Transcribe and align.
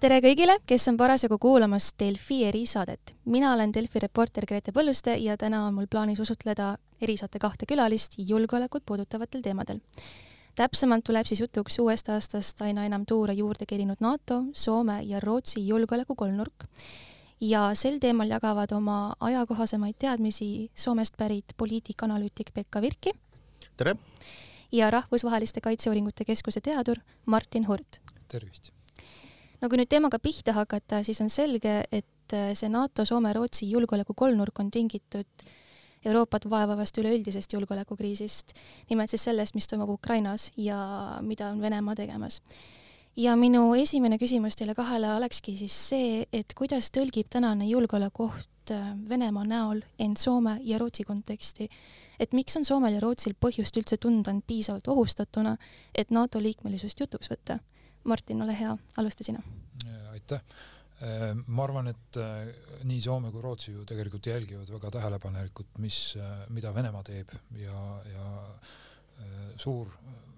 tere 0.00 0.18
kõigile, 0.20 0.58
kes 0.68 0.84
on 0.90 0.96
parasjagu 1.00 1.38
kuulamas 1.40 1.94
Delfi 1.98 2.42
erisaadet. 2.44 3.14
mina 3.24 3.52
olen 3.54 3.72
Delfi 3.72 3.98
reporter 3.98 4.46
Grete 4.46 4.72
Põlluste 4.72 5.16
ja 5.16 5.36
täna 5.36 5.66
on 5.66 5.74
mul 5.74 5.86
plaanis 5.86 6.20
usutleda 6.20 6.76
erisaate 7.00 7.38
kahte 7.38 7.66
külalist 7.66 8.14
julgeolekut 8.18 8.82
puudutavatel 8.86 9.42
teemadel. 9.42 9.80
täpsemalt 10.54 11.04
tuleb 11.04 11.26
siis 11.26 11.40
jutuks 11.40 11.78
uuest 11.78 12.08
aastast 12.08 12.60
aina 12.62 12.84
enam 12.84 13.06
tuure 13.06 13.32
juurde 13.32 13.66
kerinud 13.66 13.96
NATO, 14.00 14.44
Soome 14.52 15.02
ja 15.02 15.20
Rootsi 15.20 15.66
julgeoleku 15.68 16.14
kolmnurk. 16.14 16.64
ja 17.40 17.70
sel 17.74 17.98
teemal 17.98 18.28
jagavad 18.28 18.72
oma 18.72 19.14
ajakohasemaid 19.20 19.94
teadmisi 19.98 20.70
Soomest 20.74 21.16
pärit 21.16 21.44
poliitikanalüütik 21.56 22.54
Pekka 22.54 22.80
Virki. 22.80 23.12
tere! 23.76 23.96
ja 24.72 24.90
Rahvusvaheliste 24.90 25.60
Kaitseuuringute 25.60 26.24
Keskuse 26.24 26.60
teadur 26.60 26.96
Martin 27.26 27.66
Hurt. 27.66 28.00
tervist! 28.28 28.75
No 29.60 29.68
kui 29.70 29.80
nüüd 29.80 29.90
teemaga 29.90 30.20
pihta 30.22 30.54
hakata, 30.56 31.02
siis 31.06 31.20
on 31.24 31.30
selge, 31.32 31.78
et 31.92 32.34
äh, 32.36 32.50
see 32.58 32.70
NATO, 32.72 33.06
Soome, 33.08 33.32
Rootsi 33.36 33.68
julgeoleku 33.70 34.16
kolmnurk 34.16 34.60
on 34.62 34.70
tingitud 34.70 35.46
Euroopat 36.06 36.44
vaevavast 36.50 36.98
üleüldisest 37.00 37.56
julgeolekukriisist, 37.56 38.52
nimelt 38.90 39.10
siis 39.10 39.24
sellest, 39.26 39.56
mis 39.56 39.66
toimub 39.66 39.90
Ukrainas 39.96 40.50
ja 40.56 40.78
mida 41.22 41.48
on 41.50 41.60
Venemaa 41.60 41.96
tegemas. 41.98 42.40
ja 43.16 43.32
minu 43.36 43.74
esimene 43.74 44.18
küsimus 44.20 44.58
teile 44.60 44.74
kahele 44.76 45.08
olekski 45.14 45.54
siis 45.56 45.76
see, 45.88 46.26
et 46.32 46.52
kuidas 46.54 46.90
tõlgib 46.92 47.30
tänane 47.32 47.66
julgeolekuoht 47.66 48.70
äh, 48.70 48.90
Venemaa 49.08 49.44
näol 49.44 49.80
end 49.98 50.20
Soome 50.20 50.58
ja 50.62 50.78
Rootsi 50.78 51.04
konteksti, 51.04 51.68
et 52.20 52.32
miks 52.32 52.56
on 52.56 52.64
Soomel 52.64 52.98
ja 52.98 53.00
Rootsil 53.00 53.34
põhjust 53.40 53.80
üldse 53.80 53.96
tunda 53.96 54.30
end 54.30 54.44
piisavalt 54.46 54.88
ohustatuna, 54.88 55.56
et 55.94 56.10
NATO 56.10 56.42
liikmelisust 56.42 57.00
jutuks 57.00 57.32
võtta 57.32 57.58
Martin, 58.06 58.42
ole 58.42 58.54
hea, 58.58 58.76
alusta 58.96 59.24
sina. 59.24 59.42
aitäh. 60.12 60.40
Äh, 60.96 61.34
ma 61.46 61.64
arvan, 61.66 61.90
et 61.92 62.16
äh, 62.16 62.46
nii 62.88 63.02
Soome 63.04 63.28
kui 63.28 63.42
Rootsi 63.44 63.74
ju 63.74 63.82
tegelikult 63.84 64.26
jälgivad 64.30 64.70
väga 64.72 64.90
tähelepanelikult, 64.94 65.74
mis, 65.84 65.98
äh, 66.16 66.46
mida 66.48 66.72
Venemaa 66.74 67.02
teeb 67.04 67.34
ja, 67.60 67.80
ja 68.12 68.30
suur 69.56 69.88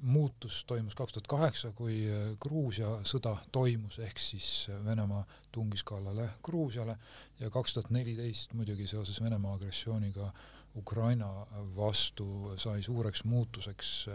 muutus 0.07 0.61
toimus 0.67 0.95
kaks 0.95 1.15
tuhat 1.15 1.27
kaheksa, 1.31 1.73
kui 1.75 2.05
Gruusia 2.43 2.91
sõda 3.07 3.37
toimus, 3.55 3.99
ehk 4.03 4.19
siis 4.23 4.69
Venemaa 4.85 5.25
tungis 5.53 5.85
kallale 5.85 6.29
Gruusiale 6.43 6.99
ja 7.41 7.51
kaks 7.51 7.75
tuhat 7.75 7.91
neliteist 7.91 8.55
muidugi 8.55 8.87
seoses 8.87 9.23
Venemaa 9.23 9.55
agressiooniga 9.55 10.33
Ukraina 10.77 11.29
vastu 11.77 12.53
sai 12.57 12.83
suureks 12.83 13.25
muutuseks 13.25 14.09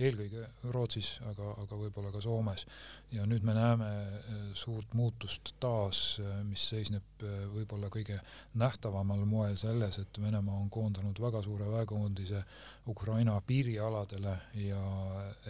eelkõige 0.00 0.44
Rootsis, 0.72 1.10
aga, 1.28 1.52
aga 1.62 1.78
võib-olla 1.78 2.10
ka 2.14 2.22
Soomes. 2.24 2.64
ja 3.12 3.24
nüüd 3.26 3.44
me 3.44 3.54
näeme 3.56 3.88
äh, 3.88 4.36
suurt 4.54 4.94
muutust 4.94 5.54
taas, 5.60 6.20
äh, 6.22 6.40
mis 6.46 6.62
seisneb 6.72 7.24
äh, 7.24 7.44
võib-olla 7.52 7.90
kõige 7.92 8.20
nähtavamal 8.60 9.24
moel 9.28 9.56
selles, 9.60 9.98
et 9.98 10.22
Venemaa 10.22 10.56
on 10.56 10.70
koondanud 10.70 11.20
väga 11.20 11.42
suure 11.42 11.68
väekoondise 11.72 12.44
Ukraina 12.88 13.40
piirialadele 13.46 14.36
ja 14.64 14.82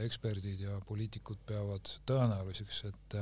eksperdid 0.05 0.67
ja 0.67 0.81
poliitikud 0.89 1.45
peavad 1.47 1.95
tõenäoliseks, 2.09 2.85
et 2.91 3.19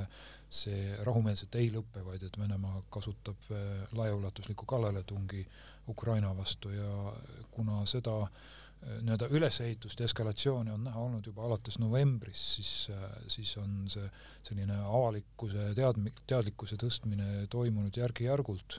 see 0.49 0.95
rahumeelselt 1.05 1.55
ei 1.61 1.69
lõpe, 1.73 2.05
vaid 2.05 2.23
et 2.25 2.39
Venemaa 2.39 2.83
kasutab 2.91 3.51
laiaulatuslikku 3.93 4.67
kallaletungi 4.67 5.43
Ukraina 5.89 6.31
vastu 6.37 6.71
ja 6.73 7.13
kuna 7.53 7.83
seda 7.87 8.15
äh, 8.23 8.39
nii-öelda 8.87 9.27
ülesehitust 9.31 10.01
ja 10.01 10.05
eskalatsiooni 10.05 10.71
on 10.71 10.85
näha 10.85 11.01
olnud 11.01 11.27
juba 11.27 11.45
alates 11.45 11.79
novembrist, 11.79 12.55
siis, 12.57 12.91
siis 13.29 13.57
on 13.59 13.89
see 13.91 14.07
selline 14.47 14.77
avalikkuse 14.87 15.73
teadmi-, 15.79 16.15
teadlikkuse 16.27 16.79
tõstmine 16.81 17.47
toimunud 17.51 17.97
järk-järgult 17.99 18.79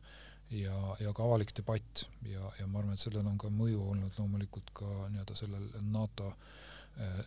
ja, 0.55 0.77
ja 1.03 1.13
ka 1.13 1.27
avalik 1.27 1.51
debatt 1.57 2.05
ja, 2.25 2.51
ja 2.59 2.67
ma 2.67 2.79
arvan, 2.79 2.95
et 2.95 3.03
sellel 3.03 3.27
on 3.27 3.37
ka 3.41 3.51
mõju 3.51 3.83
olnud 3.91 4.15
loomulikult 4.21 4.71
ka 4.81 4.87
nii-öelda 5.11 5.35
sellel 5.35 5.67
NATO, 5.91 6.31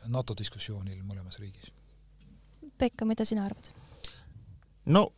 NATO 0.09 0.37
diskussioonil 0.39 1.05
mõlemas 1.05 1.39
riigis. 1.45 1.71
Pekka, 2.79 3.05
mida 3.07 3.25
sina 3.29 3.45
arvad? 3.47 3.69
No 4.87 5.13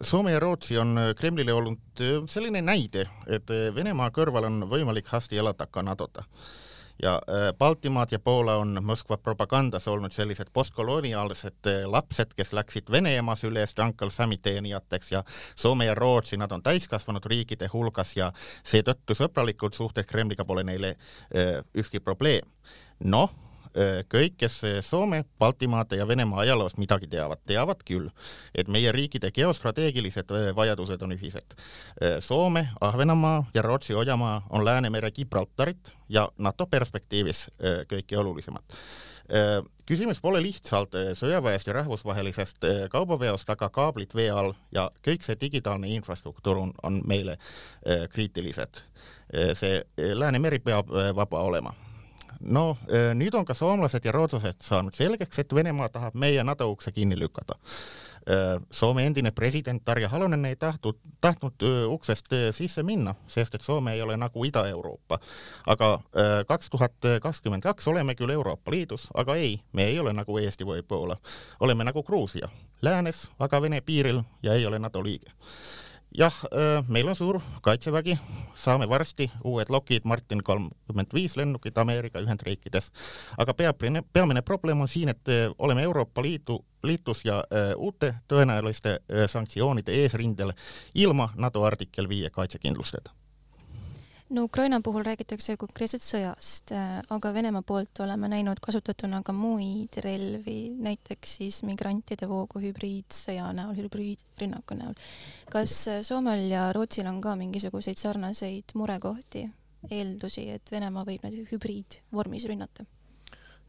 Soome 0.00 0.32
ja 0.32 0.40
Rootsi 0.40 0.78
on 0.78 0.98
Kremlile 1.18 1.52
olnud 1.52 2.02
selline 2.30 2.60
näide, 2.62 3.08
et 3.26 3.50
Venemaa 3.74 4.10
kõrval 4.14 4.46
on 4.46 4.68
võimalik 4.70 5.08
hästi 5.10 5.40
elada 5.42 5.66
ka 5.66 5.82
NATO-ta 5.82 6.22
ja 7.02 7.14
äh, 7.28 7.52
Baltimaad 7.58 8.08
ja 8.10 8.18
Poola 8.18 8.56
on 8.56 8.78
Moskva 8.82 9.16
propagandas 9.16 9.88
olnud 9.88 10.12
sellised 10.12 10.46
postkoloniaalsed 10.52 11.66
äh, 11.66 11.90
lapsed, 11.90 12.34
kes 12.36 12.52
läksid 12.52 12.90
Vene 12.90 13.16
ema 13.16 13.36
sülest 13.36 13.78
Uncle 13.78 14.10
Sammy 14.10 14.36
teenijateks 14.36 15.12
ja 15.12 15.24
Soome 15.56 15.84
ja 15.84 15.94
Rootsi, 15.94 16.36
nad 16.36 16.52
on 16.52 16.62
täiskasvanud 16.62 17.24
riikide 17.26 17.68
hulgas 17.72 18.16
ja 18.16 18.32
seetõttu 18.62 19.14
sõbralikud 19.18 19.74
suhted 19.74 20.06
Kremliga 20.06 20.44
pole 20.44 20.62
neile 20.62 20.94
äh, 20.94 21.64
ükski 21.74 22.00
probleem. 22.00 22.46
noh, 23.04 23.30
Äh, 23.30 23.43
kõik, 24.10 24.36
kes 24.38 24.60
Soome, 24.86 25.24
Baltimaade 25.38 25.98
ja 25.98 26.08
Venemaa 26.08 26.40
ajaloost 26.44 26.78
midagi 26.78 27.08
teavad, 27.10 27.40
teavad 27.46 27.82
küll, 27.86 28.10
et 28.54 28.68
meie 28.68 28.92
riikide 28.94 29.30
geostrateegilised 29.34 30.30
vajadused 30.56 31.02
on 31.02 31.16
ühised. 31.16 31.56
Soome, 32.20 32.68
Ahvenamaa 32.80 33.44
ja 33.54 33.62
Rootsi 33.62 33.96
hoiamaa 33.98 34.46
on 34.50 34.64
Läänemere 34.64 35.10
Gibraltarit 35.10 35.94
ja 36.08 36.28
NATO 36.38 36.66
perspektiivis 36.66 37.48
kõige 37.90 38.18
olulisemad 38.18 38.78
küsimus 39.88 40.18
pole 40.20 40.42
lihtsalt 40.44 40.92
sõjaväest 41.16 41.68
ja 41.68 41.72
rahvusvahelisest 41.78 42.66
kaubaveost, 42.92 43.48
aga 43.50 43.70
kaablid 43.72 44.12
vee 44.14 44.28
all 44.30 44.52
ja 44.72 44.90
kõik 45.06 45.24
see 45.24 45.38
digitaalne 45.40 45.88
infrastruktuur 45.96 46.60
on, 46.60 46.74
on 46.82 47.00
meile 47.08 47.38
kriitilised. 48.12 48.84
see 49.56 49.82
Läänemeri 49.96 50.58
peab 50.58 50.92
vaba 51.16 51.40
olema 51.40 51.72
no 52.46 52.76
eh, 52.88 53.12
nüüd 53.16 53.34
on 53.34 53.44
ka 53.44 53.54
soomlased 53.54 54.04
ja 54.04 54.12
rootslased 54.12 54.64
saanud 54.64 54.94
selgeks, 54.96 55.38
et 55.38 55.54
Venemaa 55.54 55.88
tahab 55.92 56.16
meie 56.18 56.44
NATO 56.44 56.70
ukse 56.70 56.92
kinni 56.92 57.18
lükata. 57.18 57.58
Eh, 58.24 58.60
Soome 58.72 59.04
endine 59.06 59.32
president 59.36 59.82
Tarja 59.84 60.08
Halonen 60.08 60.44
ei 60.48 60.56
tahtnud, 60.56 60.98
tahtnud 61.20 61.62
eh, 61.62 61.84
uksest 61.92 62.32
sisse 62.56 62.82
minna, 62.82 63.14
sest 63.26 63.54
et 63.54 63.62
Soome 63.62 63.92
ei 63.94 64.02
ole 64.02 64.16
nagu 64.16 64.44
Ida-Euroopa. 64.44 65.18
aga 65.66 65.98
kaks 66.48 66.70
tuhat 66.70 66.94
kakskümmend 67.22 67.62
kaks 67.62 67.88
oleme 67.88 68.14
küll 68.14 68.30
Euroopa 68.30 68.70
Liidus, 68.70 69.08
aga 69.14 69.34
ei, 69.36 69.60
me 69.72 69.84
ei 69.84 69.98
ole 69.98 70.12
nagu 70.12 70.38
Eesti 70.38 70.64
või 70.64 70.82
Poola. 70.82 71.16
oleme 71.60 71.84
nagu 71.84 72.02
Gruusia, 72.02 72.48
läänes, 72.82 73.30
aga 73.38 73.62
Vene 73.62 73.80
piiril 73.80 74.22
ja 74.42 74.54
ei 74.54 74.66
ole 74.66 74.78
NATO 74.78 75.04
liige 75.04 75.32
jah, 76.18 76.34
äh, 76.44 76.84
meil 76.88 77.08
on 77.08 77.16
suur 77.16 77.40
kaitsevägi, 77.62 78.18
saame 78.54 78.88
varsti 78.88 79.30
uued 79.44 79.70
Lockheed 79.70 80.04
Martin 80.04 80.42
kolmkümmend 80.44 81.14
viis 81.14 81.36
lennukid 81.36 81.78
Ameerika 81.78 82.20
Ühendriikides, 82.20 82.90
aga 83.38 83.54
peamine, 83.54 84.02
peamine 84.12 84.42
probleem 84.42 84.80
on 84.80 84.88
siin, 84.88 85.08
et 85.08 85.28
äh, 85.28 85.50
oleme 85.58 85.82
Euroopa 85.82 86.22
Liidu, 86.22 86.64
liitus 86.82 87.24
ja 87.24 87.38
äh, 87.38 87.72
uute 87.76 88.14
tõenäoliste 88.28 88.98
sanktsioonide 89.26 89.92
eesrindel 89.92 90.52
ilma 90.94 91.30
NATO 91.36 91.64
artikkel 91.64 92.08
viie 92.08 92.30
kaitsekindlustada 92.30 93.10
no 94.30 94.44
Ukraina 94.44 94.80
puhul 94.80 95.04
räägitakse 95.04 95.56
konkreetselt 95.60 96.04
sõjast, 96.04 96.72
äh, 96.72 97.02
aga 97.12 97.32
Venemaa 97.34 97.62
poolt 97.62 98.00
oleme 98.00 98.28
näinud 98.28 98.60
kasutatuna 98.62 99.22
ka 99.22 99.32
muid 99.36 99.98
relvi, 100.04 100.74
näiteks 100.86 101.36
siis 101.40 101.62
migrantide 101.62 102.28
voogu 102.28 102.62
hübriidsõja 102.62 103.50
näol, 103.56 103.74
hübriidrünnaku 103.82 104.78
näol. 104.80 104.96
kas 105.50 105.76
äh, 105.88 106.02
Soomel 106.02 106.48
ja 106.50 106.72
Rootsil 106.72 107.06
on 107.06 107.20
ka 107.20 107.36
mingisuguseid 107.36 108.00
sarnaseid 108.00 108.74
murekohti, 108.74 109.48
eeldusi, 109.90 110.48
et 110.50 110.70
Venemaa 110.72 111.04
võib 111.04 111.26
neid 111.26 111.44
hübriidvormis 111.52 112.48
rünnata? 112.48 112.88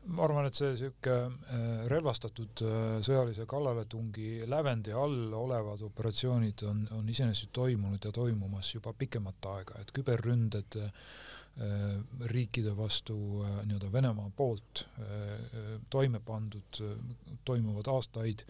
Ma 0.06 0.26
arvan, 0.26 0.46
et 0.50 0.58
see 0.58 0.72
niisugune 0.72 1.16
äh, 1.26 1.86
relvastatud 1.92 2.62
äh, 2.66 2.82
sõjalise 3.06 3.48
kallaletungi 3.50 4.46
lävendi 4.50 4.94
all 4.94 5.34
olevad 5.34 5.82
operatsioonid 5.88 6.66
on, 6.70 6.84
on 7.00 7.10
iseenesest 7.10 7.54
toimunud 7.56 8.06
ja 8.06 8.12
toimumas 8.16 8.74
juba 8.76 8.94
pikemat 8.94 9.50
aega, 9.56 9.82
et 9.82 9.94
küberründed 9.96 10.78
riikide 12.28 12.74
vastu 12.76 13.16
äh, 13.44 13.62
nii-öelda 13.64 13.92
Venemaa 13.92 14.30
poolt 14.36 14.82
äh, 15.00 15.78
toime 15.90 16.20
pandud, 16.20 16.82
toimuvad 17.48 17.88
aastaid, 17.88 18.44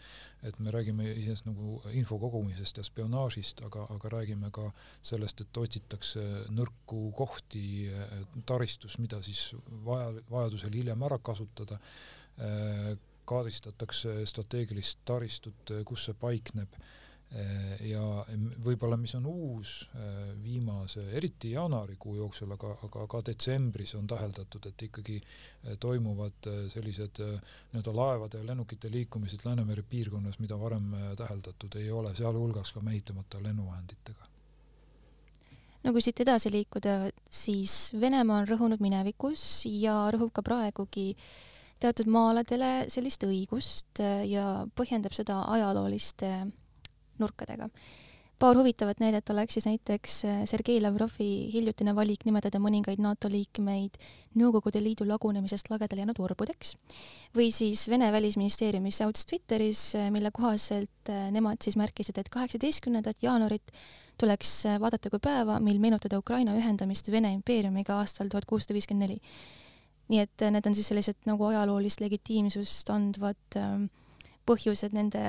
et 0.43 0.57
me 0.59 0.73
räägime 0.73 1.11
iseenesest 1.11 1.45
nagu 1.45 1.77
info 1.93 2.17
kogumisest 2.21 2.81
ja 2.81 2.85
spionaažist, 2.85 3.61
aga, 3.67 3.85
aga 3.93 4.09
räägime 4.09 4.49
ka 4.53 4.71
sellest, 5.05 5.45
et 5.45 5.61
otsitakse 5.61 6.25
nõrku 6.49 7.11
kohti 7.17 7.91
taristus, 8.49 8.97
mida 8.97 9.21
siis 9.25 9.51
vaja, 9.85 10.09
vajadusel 10.29 10.73
hiljem 10.73 11.05
ära 11.05 11.19
kasutada, 11.21 11.79
kaardistatakse 13.25 14.19
strateegilist 14.29 15.01
taristut, 15.05 15.73
kus 15.85 16.09
see 16.09 16.17
paikneb 16.19 16.77
ja 17.83 18.01
võib-olla, 18.63 18.95
mis 18.97 19.15
on 19.17 19.25
uus 19.27 19.71
viimase, 20.43 21.01
eriti 21.17 21.51
jaanuarikuu 21.51 22.15
jooksul, 22.15 22.53
aga, 22.55 22.75
aga 22.87 23.07
ka 23.11 23.21
detsembris 23.27 23.95
on 23.99 24.07
täheldatud, 24.07 24.69
et 24.69 24.85
ikkagi 24.87 25.17
toimuvad 25.83 26.47
sellised 26.71 27.19
nii-öelda 27.23 27.95
laevade 27.97 28.39
ja 28.39 28.47
lennukite 28.51 28.91
liikumised 28.93 29.43
Läänemere 29.43 29.83
piirkonnas, 29.89 30.39
mida 30.39 30.59
varem 30.59 30.93
täheldatud 31.17 31.75
ei 31.81 31.91
ole, 31.91 32.15
sealhulgas 32.15 32.71
ka 32.71 32.85
mehitamata 32.85 33.43
lennuvahenditega. 33.43 34.31
No 35.85 35.91
kui 35.93 36.01
siit 36.01 36.17
edasi 36.23 36.49
liikuda, 36.49 37.11
siis 37.29 37.91
Venemaa 38.01 38.39
on 38.41 38.47
rõhunud 38.49 38.81
minevikus 38.81 39.65
ja 39.69 40.07
rõhub 40.13 40.31
ka 40.33 40.41
praegugi 40.45 41.11
teatud 41.83 42.09
maa-aladele 42.09 42.87
sellist 42.89 43.21
õigust 43.27 44.01
äh, 44.01 44.23
ja 44.25 44.65
põhjendab 44.73 45.13
seda 45.13 45.43
ajalooliste 45.53 46.31
nurkadega. 47.19 47.69
paar 48.39 48.57
huvitavat 48.57 48.99
näidet 48.99 49.29
oleks 49.29 49.53
siis 49.53 49.65
näiteks 49.65 50.25
äh, 50.25 50.41
Sergei 50.45 50.81
Lavrovi 50.81 51.49
hiljutine 51.53 51.95
valik 51.95 52.25
nimetada 52.25 52.59
mõningaid 52.59 52.99
NATO 52.99 53.29
liikmeid 53.31 53.97
Nõukogude 54.35 54.83
Liidu 54.83 55.07
lagunemisest 55.07 55.69
lagedale 55.69 56.03
jäänud 56.03 56.19
orbudeks 56.19 56.75
või 57.35 57.51
siis 57.51 57.87
Vene 57.89 58.11
välisministeeriumi 58.11 58.91
säuts 58.91 59.25
Twitteris, 59.25 59.95
äh, 59.95 60.11
mille 60.11 60.31
kohaselt 60.31 61.13
nemad 61.31 61.61
siis 61.63 61.77
märkisid, 61.77 62.17
et 62.17 62.29
kaheksateistkümnendat 62.29 63.23
jaanuarit 63.23 63.71
tuleks 64.17 64.53
äh, 64.65 64.79
vaadata 64.79 65.11
kui 65.11 65.21
päeva, 65.23 65.59
mil 65.63 65.79
meenutada 65.83 66.19
Ukraina 66.19 66.55
ühendamist 66.57 67.09
Vene 67.11 67.33
impeeriumiga 67.35 67.99
aastal 67.99 68.31
tuhat 68.31 68.47
kuussada 68.49 68.75
viiskümmend 68.77 69.09
neli. 69.09 69.19
nii 70.05 70.19
et 70.21 70.41
äh, 70.45 70.51
need 70.53 70.67
on 70.69 70.75
siis 70.77 70.87
sellised 70.91 71.25
nagu 71.25 71.47
ajaloolist 71.49 72.01
legitiimsust 72.03 72.91
andvad 72.93 73.57
ähm, 73.57 73.87
põhjused 74.45 74.93
nende 74.93 75.23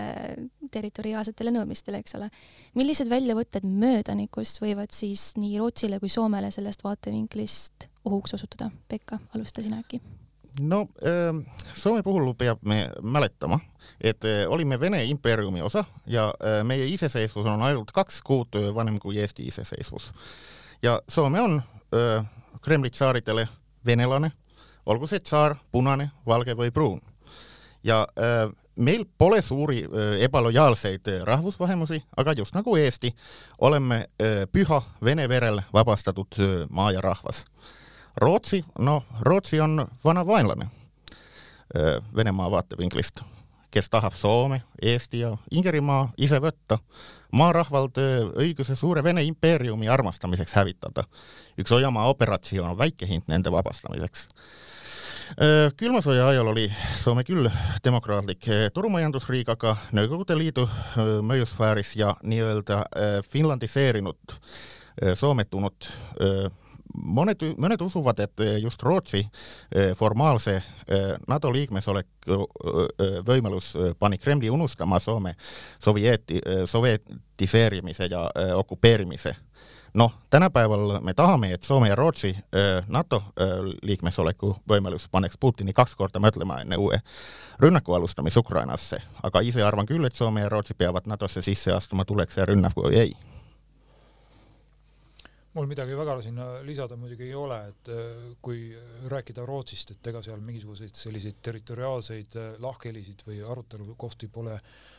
territoriaalsetele 0.72 1.54
nõudmistele, 1.54 2.02
eks 2.02 2.18
ole. 2.18 2.28
millised 2.74 3.08
väljavõtted 3.10 3.64
möödanikust 3.64 4.60
võivad 4.62 4.92
siis 4.92 5.32
nii 5.40 5.56
Rootsile 5.58 6.00
kui 6.00 6.12
Soomele 6.12 6.50
sellest 6.50 6.84
vaatevinklist 6.84 7.88
ohuks 8.04 8.36
osutuda? 8.36 8.70
Pekka, 8.88 9.18
alusta 9.34 9.64
sina 9.64 9.80
äkki 9.80 10.00
no 10.60 10.86
Soome 11.74 12.02
puhul 12.02 12.34
peab 12.34 12.62
me 12.64 12.88
mäletama, 13.02 13.58
et 14.00 14.24
olime 14.48 14.80
Vene 14.80 15.04
impeeriumi 15.04 15.62
osa 15.62 15.84
ja 16.06 16.30
meie 16.64 16.86
iseseisvus 16.88 17.46
on 17.46 17.62
ainult 17.62 17.92
kaks 17.92 18.22
kuud 18.22 18.56
vanem 18.74 18.98
kui 18.98 19.18
Eesti 19.20 19.46
iseseisvus. 19.46 20.12
ja 20.82 21.00
Soome 21.08 21.40
on 21.40 21.62
Kremli 22.62 22.90
tsaaridele 22.90 23.48
venelane, 23.86 24.30
olgu 24.86 25.06
see 25.06 25.20
tsaar 25.20 25.56
punane, 25.72 26.10
valge 26.26 26.56
või 26.56 26.70
pruun. 26.70 27.00
ja 27.84 28.06
meil 28.76 29.04
pole 29.18 29.42
suuri 29.42 29.84
ebalojaalseid 30.20 31.08
rahvusvähemusi, 31.24 32.02
aga 32.16 32.32
just 32.36 32.54
nagu 32.54 32.76
Eesti, 32.76 33.14
oleme 33.58 34.06
püha 34.52 34.82
Vene 35.04 35.28
verel 35.28 35.62
vabastatud 35.72 36.38
maa 36.70 36.92
ja 36.92 37.00
rahvas 37.00 37.44
Rootsi, 38.16 38.64
no 38.78 39.02
Rootsi 39.20 39.60
on 39.60 39.86
vana 40.04 40.26
vaenlane 40.26 40.66
Venemaa 42.16 42.50
vaatevinklist, 42.50 43.20
kes 43.70 43.90
tahab 43.90 44.14
Soome, 44.14 44.62
Eesti 44.82 45.20
ja 45.20 45.36
Ingerimaa 45.50 46.12
ise 46.16 46.38
võtta, 46.40 46.78
maarahvalt 47.32 47.98
õiguse 48.38 48.76
suure 48.76 49.02
Vene 49.04 49.22
impeeriumi 49.22 49.88
armastamiseks 49.88 50.54
hävitada. 50.54 51.04
üks 51.58 51.72
Ojamaa 51.72 52.08
operatsioon 52.08 52.70
on 52.70 52.78
väike 52.78 53.06
hind 53.06 53.28
nende 53.28 53.52
vabastamiseks 53.52 54.28
külma 55.76 56.02
sõja 56.04 56.28
ajal 56.30 56.52
oli 56.52 56.66
Soome 56.96 57.24
küll 57.26 57.48
demokraatlik 57.84 58.46
turumajandusriik, 58.74 59.48
aga 59.56 59.74
Nõukogude 59.96 60.36
Liidu 60.38 60.66
mõjusfääris 61.26 61.96
ja 61.98 62.12
nii-öelda 62.22 62.84
finlandiseerinud, 63.30 64.36
soometunud 65.18 65.90
mõned, 66.96 67.42
mõned 67.58 67.82
usuvad, 67.82 68.20
et 68.24 68.44
just 68.62 68.82
Rootsi 68.82 69.22
eh, 69.24 69.92
formaalse 69.98 70.60
NATO 71.28 71.50
liikmesoleku 71.52 72.36
eh, 72.36 73.18
võimalus 73.26 73.74
pani 73.98 74.18
Kremli 74.18 74.50
unustama 74.50 75.00
Soome 75.02 75.34
sovjeeti, 75.82 76.40
sovjetiseerimise 76.66 78.08
ja 78.10 78.26
okupeerimise 78.56 79.34
noh, 79.96 80.12
tänapäeval 80.30 81.00
me 81.00 81.14
tahame, 81.14 81.52
et 81.52 81.62
Soome 81.62 81.88
ja 81.88 81.94
Rootsi 81.94 82.36
NATO 82.88 83.22
liikmesoleku 83.82 84.56
võimalus 84.68 85.08
paneks 85.10 85.38
Putini 85.40 85.72
kaks 85.72 85.96
korda 85.96 86.20
mõtlema 86.22 86.60
enne 86.60 86.76
uue 86.76 87.00
rünnaku 87.58 87.94
alustamist 87.96 88.36
Ukrainasse, 88.36 89.00
aga 89.22 89.40
ise 89.40 89.64
arvan 89.64 89.88
küll, 89.88 90.04
et 90.04 90.14
Soome 90.14 90.44
ja 90.44 90.50
Rootsi 90.52 90.74
peavad 90.74 91.08
NATO-sse 91.08 91.42
sisse 91.42 91.72
astuma, 91.72 92.04
tuleks 92.04 92.36
see 92.36 92.44
rünnak 92.44 92.76
või 92.76 93.00
ei? 93.00 93.16
Mul 95.56 95.70
midagi 95.70 95.96
väga 95.96 96.18
sinna 96.20 96.46
lisada 96.66 96.98
muidugi 97.00 97.30
ei 97.30 97.34
ole, 97.34 97.56
et 97.70 97.88
kui 98.44 98.66
rääkida 99.08 99.46
Rootsist, 99.48 99.94
et 99.94 100.10
ega 100.12 100.20
seal 100.22 100.42
mingisuguseid 100.44 100.92
selliseid 100.92 101.40
territoriaalseid 101.42 102.36
lahkhelisid 102.60 103.24
või 103.24 103.40
arutelukohti 103.40 104.28
pole, 104.28 104.58
äh, 104.60 104.95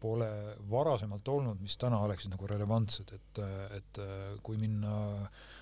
pole 0.00 0.28
varasemalt 0.70 1.28
olnud, 1.28 1.60
mis 1.62 1.76
täna 1.78 2.00
oleksid 2.02 2.32
nagu 2.32 2.46
relevantsed, 2.50 3.12
et, 3.14 3.40
et 3.76 4.00
kui 4.42 4.58
minna 4.58 4.96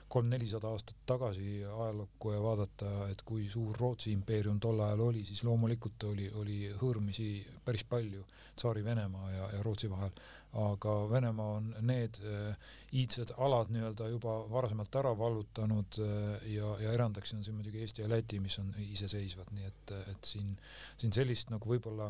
kolm-nelisada 0.09 0.71
aastat 0.71 0.99
tagasi 1.07 1.65
ajalukku 1.65 2.33
ja 2.33 2.41
vaadata, 2.43 2.91
et 3.11 3.23
kui 3.27 3.49
suur 3.51 3.77
Rootsi 3.81 4.13
impeerium 4.15 4.61
tol 4.63 4.81
ajal 4.81 5.03
oli, 5.09 5.25
siis 5.27 5.43
loomulikult 5.45 6.07
oli, 6.13 6.29
oli 6.43 6.59
hõõrumisi 6.79 7.31
päris 7.65 7.85
palju 7.91 8.23
Tsaari-Venemaa 8.57 9.31
ja, 9.33 9.49
ja 9.57 9.63
Rootsi 9.67 9.91
vahel. 9.91 10.15
Aga 10.57 10.93
Venemaa 11.11 11.57
on 11.59 11.67
need 11.85 12.17
äh, 12.23 12.71
iidsed 12.97 13.35
alad 13.45 13.69
nii-öelda 13.75 14.07
juba 14.09 14.39
varasemalt 14.49 14.95
ära 14.97 15.11
vallutanud 15.19 15.99
äh, 16.01 16.47
ja, 16.55 16.71
ja 16.81 16.95
erandeks 16.97 17.35
on 17.37 17.43
siin 17.45 17.59
muidugi 17.59 17.83
Eesti 17.85 18.07
ja 18.07 18.09
Läti, 18.09 18.41
mis 18.41 18.57
on 18.63 18.71
iseseisvad, 18.87 19.51
nii 19.53 19.69
et, 19.69 19.95
et 20.15 20.31
siin, 20.31 20.55
siin 20.97 21.13
sellist 21.13 21.51
nagu 21.53 21.75
võib-olla 21.75 22.09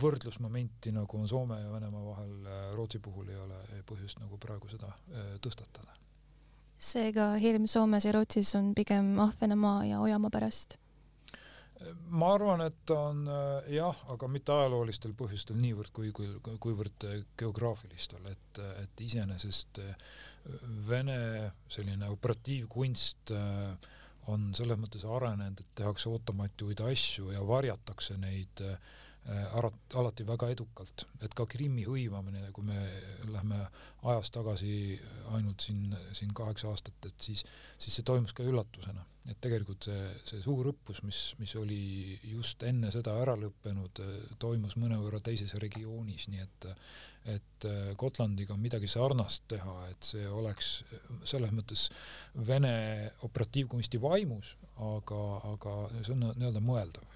võrdlusmomenti, 0.00 0.92
nagu 0.92 1.18
on 1.18 1.28
Soome 1.28 1.60
ja 1.62 1.72
Venemaa 1.72 2.04
vahel 2.04 2.32
äh, 2.46 2.64
Rootsi 2.76 3.00
puhul 3.02 3.30
ei 3.32 3.38
ole 3.40 3.82
põhjust 3.88 4.20
nagu 4.20 4.38
praegu 4.38 4.68
seda 4.68 4.92
tõstatada. 5.44 5.94
seega 6.78 7.34
hirm 7.40 7.66
Soomes 7.66 8.04
ja 8.04 8.12
Rootsis 8.12 8.54
on 8.58 8.74
pigem 8.74 9.18
Ahvenamaa 9.20 9.84
ja 9.84 10.00
Ojamaa 10.00 10.30
pärast 10.30 10.76
ma 12.16 12.32
arvan, 12.34 12.62
et 12.66 12.90
on 12.94 13.26
äh, 13.28 13.68
jah, 13.76 13.98
aga 14.12 14.28
mitte 14.30 14.54
ajaloolistel 14.54 15.12
põhjustel 15.18 15.58
niivõrd 15.60 15.92
kui, 15.94 16.12
kui, 16.16 16.28
kuivõrd 16.62 17.06
äh, 17.08 17.18
geograafilistel, 17.38 18.24
et, 18.32 18.62
et 18.82 19.04
iseenesest 19.08 19.82
äh, 19.84 19.92
Vene 20.86 21.18
selline 21.66 22.06
operatiivkunst 22.14 23.32
on 24.30 24.44
selles 24.54 24.78
mõttes 24.78 25.02
arenenud, 25.02 25.58
et 25.58 25.72
tehakse 25.80 26.06
ootamatuid 26.06 26.84
asju 26.86 27.32
ja 27.34 27.40
varjatakse 27.42 28.14
neid 28.22 28.62
äh, 28.62 28.76
Äh, 28.76 29.05
arat-, 29.26 29.94
alati 29.98 30.24
väga 30.26 30.48
edukalt, 30.54 31.06
et 31.24 31.34
ka 31.34 31.46
Krimmi 31.50 31.86
hõivamine, 31.86 32.44
kui 32.54 32.66
me 32.66 32.78
lähme 33.32 33.58
ajas 34.06 34.30
tagasi 34.34 34.70
ainult 35.34 35.64
siin, 35.66 35.90
siin 36.14 36.34
kaheksa 36.36 36.70
aastat, 36.70 37.08
et 37.08 37.28
siis, 37.28 37.42
siis 37.78 37.98
see 37.98 38.06
toimus 38.06 38.34
ka 38.36 38.46
üllatusena. 38.46 39.04
et 39.26 39.40
tegelikult 39.42 39.82
see, 39.88 40.02
see 40.22 40.38
suur 40.38 40.68
õppus, 40.70 41.00
mis, 41.02 41.20
mis 41.40 41.56
oli 41.58 42.14
just 42.30 42.62
enne 42.62 42.92
seda 42.94 43.16
ära 43.18 43.34
lõppenud, 43.34 43.98
toimus 44.38 44.76
mõnevõrra 44.78 45.18
teises 45.18 45.54
regioonis, 45.58 46.28
nii 46.30 46.44
et 46.44 46.70
et 47.26 47.64
Gotlandiga 47.98 48.54
midagi 48.54 48.86
sarnast 48.86 49.48
teha, 49.50 49.72
et 49.90 50.06
see 50.06 50.28
oleks 50.30 50.84
selles 51.26 51.50
mõttes 51.50 51.88
Vene 52.46 53.10
operatiivkunsti 53.26 53.98
vaimus, 53.98 54.52
aga, 54.78 55.22
aga 55.50 55.74
see 55.96 56.14
on 56.14 56.28
nii-öelda 56.28 56.62
mõeldav 56.62 57.15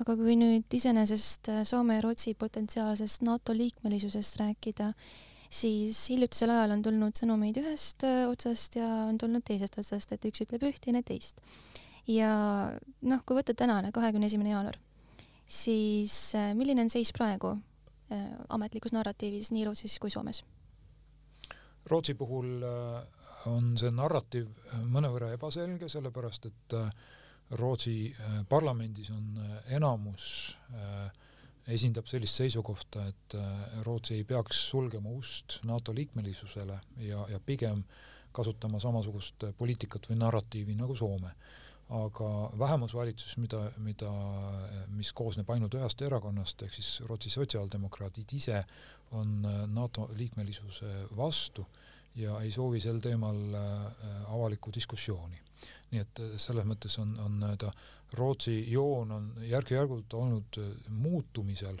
aga 0.00 0.16
kui 0.18 0.36
nüüd 0.38 0.76
iseenesest 0.76 1.50
äh, 1.52 1.62
Soome 1.68 1.98
ja 1.98 2.04
Rootsi 2.04 2.34
potentsiaalsest 2.38 3.24
NATO 3.26 3.54
liikmelisusest 3.56 4.40
rääkida, 4.40 4.90
siis 5.50 6.02
hiljutisel 6.12 6.52
ajal 6.52 6.76
on 6.76 6.82
tulnud 6.84 7.18
sõnumeid 7.18 7.60
ühest 7.62 8.04
äh, 8.08 8.24
otsast 8.30 8.78
ja 8.80 8.88
on 9.06 9.18
tulnud 9.20 9.46
teisest 9.46 9.78
otsast, 9.80 10.12
et 10.12 10.28
üks 10.28 10.44
ütleb 10.44 10.66
üht, 10.68 10.82
teine 10.84 11.02
teist. 11.06 11.40
ja 12.10 12.32
noh, 13.02 13.24
kui 13.26 13.38
võtta 13.38 13.54
tänane, 13.56 13.92
kahekümne 13.94 14.28
esimene 14.30 14.52
jaanuar, 14.52 14.78
siis 15.48 16.34
äh, 16.36 16.52
milline 16.58 16.86
on 16.86 16.92
seis 16.92 17.14
praegu 17.16 17.56
ametlikus 18.54 18.92
narratiivis 18.94 19.48
nii 19.50 19.64
Rootsis 19.66 19.96
kui 19.98 20.12
Soomes? 20.14 20.44
Rootsi 21.90 22.14
puhul 22.14 22.62
on 23.50 23.72
see 23.78 23.90
narratiiv 23.94 24.46
mõnevõrra 24.90 25.32
ebaselge, 25.34 25.88
sellepärast 25.90 26.48
et 26.50 26.76
äh, 26.78 26.90
Rootsi 27.50 28.14
äh, 28.20 28.44
parlamendis 28.48 29.10
on 29.10 29.38
äh, 29.38 29.74
enamus 29.76 30.56
äh, 30.74 31.10
esindab 31.66 32.06
sellist 32.06 32.38
seisukohta, 32.38 33.08
et 33.10 33.34
Rootsi 33.82 34.14
ei 34.14 34.24
peaks 34.24 34.60
sulgema 34.70 35.10
ust 35.10 35.56
NATO 35.66 35.94
liikmelisusele 35.94 36.76
ja, 37.02 37.24
ja 37.26 37.40
pigem 37.42 37.80
kasutama 38.32 38.78
samasugust 38.78 39.48
poliitikat 39.58 40.06
või 40.06 40.20
narratiivi 40.20 40.76
nagu 40.78 40.94
Soome. 40.94 41.32
aga 41.88 42.28
vähemusvalitsus, 42.58 43.36
mida, 43.36 43.72
mida, 43.78 44.10
mis 44.94 45.12
koosneb 45.12 45.50
ainult 45.50 45.74
ühest 45.74 46.02
erakonnast 46.02 46.62
ehk 46.62 46.74
siis 46.74 47.00
Rootsi 47.06 47.30
sotsiaaldemokraadid 47.30 48.32
ise 48.32 48.64
on 49.10 49.42
NATO 49.66 50.08
liikmelisuse 50.14 51.08
vastu 51.16 51.66
ja 52.14 52.40
ei 52.40 52.52
soovi 52.52 52.80
sel 52.80 52.98
teemal 53.00 53.58
avalikku 54.26 54.70
diskussiooni. 54.74 55.45
Nii 55.96 56.04
et 56.04 56.24
selles 56.40 56.66
mõttes 56.68 57.00
on, 57.00 57.16
on 57.24 57.40
nii-öelda 57.40 57.72
Rootsi 58.16 58.60
joon 58.70 59.10
on 59.12 59.30
järk-järgult 59.42 60.14
olnud 60.14 60.58
muutumisel 60.88 61.80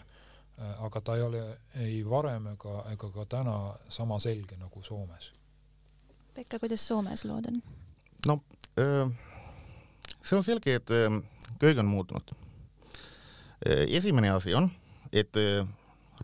Äh, 0.56 0.84
aga 0.84 1.00
ta 1.04 1.16
ei 1.16 1.22
ole 1.22 1.40
ei 1.84 1.98
varem 2.08 2.46
ega, 2.54 2.78
ega 2.88 3.10
ka 3.12 3.24
täna 3.28 3.56
sama 3.92 4.16
selge 4.22 4.56
nagu 4.56 4.80
Soomes. 4.82 5.28
Pekka, 6.34 6.58
kuidas 6.62 6.86
Soomes 6.88 7.24
lood 7.28 7.50
on? 7.50 7.58
no 8.26 8.38
see 8.76 10.36
on 10.36 10.44
selge, 10.44 10.78
et 10.80 10.92
köög 11.60 11.78
on 11.78 11.86
muutunud. 11.86 12.32
esimene 13.66 14.30
asi 14.32 14.54
on, 14.56 14.70
et 15.12 15.36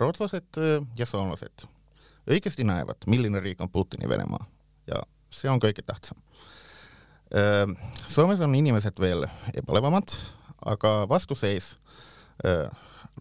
rootslased 0.01 0.59
ja 0.97 1.07
soomlased 1.07 1.67
õigesti 2.27 2.65
näevad, 2.65 3.05
milline 3.07 3.41
riik 3.41 3.61
on 3.61 3.71
Putini 3.73 4.09
Venemaa 4.09 4.47
ja 4.87 5.05
see 5.31 5.53
on 5.53 5.61
kõige 5.61 5.85
tähtsam. 5.85 6.17
Soomes 8.07 8.41
on 8.45 8.55
inimesed 8.55 8.99
veel 9.01 9.25
ebalevamad, 9.57 10.13
aga 10.69 10.91
vastuseis 11.09 11.77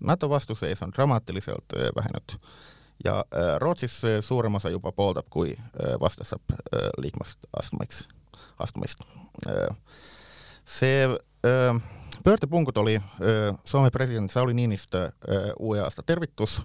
NATO 0.02 0.30
vastuseis 0.30 0.82
on 0.84 0.92
dramaatiliselt 0.92 1.74
vähenenud 1.96 2.36
ja 3.04 3.26
Rootsis 3.58 4.02
suurem 4.22 4.56
osa 4.56 4.70
juba 4.70 4.92
pooldab, 4.92 5.26
kui 5.30 5.56
vaste 6.00 6.24
saab 6.24 6.54
liikmest 6.98 7.38
astmeks, 7.60 8.08
astumist. 8.60 9.00
see 10.66 11.08
pöördepunkt 12.24 12.78
oli 12.78 13.02
Soome 13.66 13.90
president 13.92 14.32
Sauli 14.32 14.54
Niinistö 14.54 15.12
uue 15.60 15.82
aasta 15.82 16.04
tervitus 16.04 16.62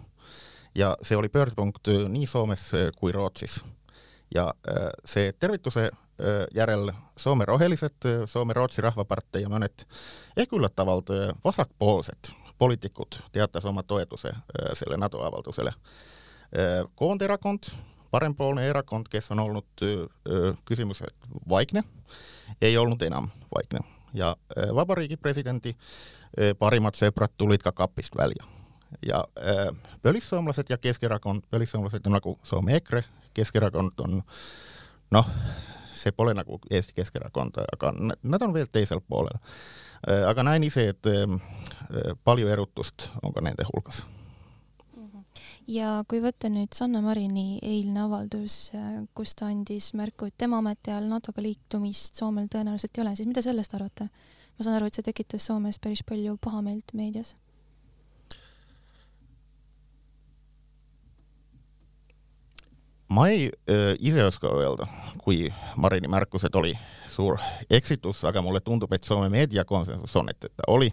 ja 0.74 0.96
see 1.02 1.16
oli 1.16 1.28
pöördepunkt 1.28 1.88
nii 2.08 2.26
Soomes 2.26 2.70
kui 2.96 3.12
Rootsis. 3.12 3.64
Ja 4.34 4.50
see 5.04 5.32
tervituse 5.32 5.90
järel 6.54 6.90
Soome 7.16 7.44
Rohelised, 7.44 8.06
Soome-Rootsi 8.26 8.80
Rahvapartei 8.80 9.42
ja 9.44 9.50
mõned 9.52 9.84
ehk 10.36 10.54
üllatavalt 10.56 11.12
vasakpoolsed 11.44 12.32
poliitikud 12.58 13.06
teatas 13.32 13.64
oma 13.64 13.82
toetuse 13.82 14.28
äh, 14.28 14.72
selle 14.72 14.96
NATO 14.96 15.22
avaldusele. 15.22 15.68
Äh, 15.68 16.88
koonderakond, 16.94 17.70
parempoolne 18.10 18.66
erakond, 18.66 19.08
kes 19.10 19.30
on 19.30 19.40
olnud 19.40 19.82
äh, 19.82 20.56
küsimuses 20.64 21.12
vaikne, 21.48 21.82
ei 22.60 22.78
olnud 22.78 23.02
enam 23.02 23.30
vaikne 23.54 23.80
ja 24.14 24.36
vabariigi 24.74 25.16
presidendi 25.20 25.74
parimad 26.58 26.96
sõbrad 26.96 27.34
tulid 27.36 27.60
ka 27.60 27.72
kapist 27.72 28.14
välja. 28.16 28.44
ja 29.02 29.24
põlissoomlased 30.02 30.70
ja 30.70 30.78
Keskerakond, 30.78 31.42
põlissoomlased 31.50 32.06
on 32.06 32.14
nagu 32.16 32.36
Soome 32.42 32.76
EKRE, 32.76 33.02
Keskerakond 33.36 34.00
on 34.04 34.20
noh, 35.14 35.30
see 35.96 36.12
pole 36.12 36.34
nagu 36.36 36.58
Eesti 36.70 36.96
Keskerakond, 36.96 37.60
aga 37.72 37.92
nad 37.96 38.42
on 38.42 38.54
veel 38.54 38.68
teisel 38.72 39.00
poolel. 39.00 39.38
aga 40.28 40.44
näen 40.46 40.66
ise, 40.66 40.88
et 40.92 41.08
palju 42.24 42.48
erutust 42.52 43.08
on 43.22 43.34
ka 43.34 43.42
nende 43.44 43.66
hulgas. 43.68 44.04
ja 45.66 46.02
kui 46.08 46.20
võtta 46.22 46.50
nüüd 46.52 46.74
Sanna 46.74 47.00
Marini 47.02 47.58
eilne 47.62 48.04
avaldus, 48.04 48.70
kus 49.14 49.34
ta 49.34 49.50
andis 49.50 49.92
märku, 49.94 50.28
et 50.28 50.38
tema 50.38 50.60
ametiajal 50.62 51.08
NATO-ga 51.10 51.42
liitumist 51.42 52.14
Soomel 52.14 52.46
tõenäoliselt 52.52 52.98
ei 52.98 53.06
ole, 53.06 53.16
siis 53.16 53.28
mida 53.28 53.42
sellest 53.42 53.74
arvate? 53.74 54.10
ma 54.56 54.64
saan 54.64 54.78
aru, 54.78 54.86
et 54.86 54.94
see 54.94 55.04
tekitas 55.04 55.48
Soomes 55.48 55.78
päris 55.78 56.04
palju 56.06 56.38
pahameelt 56.40 56.94
meedias 56.94 57.34
ma 63.08 63.28
ei 63.28 63.50
äh, 63.70 63.94
ise 63.98 64.24
oska 64.24 64.48
öelda, 64.48 64.86
kui 65.22 65.52
Marini 65.76 66.08
märkused 66.08 66.54
oli 66.54 66.74
suur 67.16 67.38
eksitus, 67.70 68.24
aga 68.24 68.42
mulle 68.42 68.60
tundub, 68.60 68.92
et 68.92 69.04
Soome 69.04 69.28
meediakonsensus 69.32 70.16
on, 70.16 70.28
et 70.30 70.40
ta 70.40 70.66
oli 70.66 70.90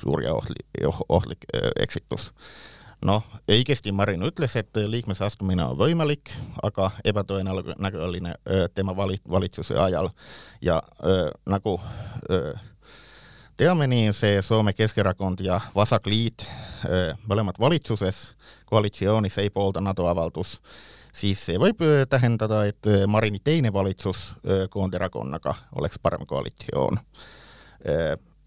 suur 0.00 0.22
ja 0.22 0.34
ohtlik, 0.34 0.66
ohtlik 1.08 1.46
äh, 1.54 1.70
eksitus. 1.80 2.32
noh, 3.02 3.24
õigesti 3.50 3.90
Marin 3.92 4.22
ütles, 4.22 4.54
et 4.56 4.78
liikmese 4.86 5.24
astumine 5.26 5.64
on 5.64 5.78
võimalik, 5.78 6.30
aga 6.62 6.90
ebatõenäoline 7.04 8.30
äh, 8.30 8.68
tema 8.74 8.94
vali-, 8.96 9.22
valitsuse 9.30 9.78
ajal 9.78 10.10
ja 10.62 10.76
äh, 11.02 11.30
nagu 11.46 11.80
äh, 12.30 12.60
teame 13.56 13.86
nii, 13.90 14.12
see 14.14 14.42
Soome 14.42 14.72
Keskerakond 14.72 15.42
ja 15.42 15.60
Vasakliit 15.74 16.46
äh, 16.46 17.18
mõlemad 17.26 17.58
valitsuses, 17.58 18.34
koalitsioonis 18.70 19.38
ei 19.42 19.50
poolda 19.50 19.80
NATO 19.80 20.06
avaldus 20.06 20.60
siis 21.12 21.44
see 21.46 21.60
võib 21.60 21.82
äh, 21.84 22.02
tähendada, 22.10 22.64
et 22.68 22.88
äh, 22.88 23.04
Marini 23.08 23.40
teine 23.44 23.72
valitsus 23.72 24.32
äh, 24.32 24.66
koonderakonnaga 24.70 25.54
oleks 25.78 26.00
parem 26.02 26.26
koalitsioon. 26.26 26.98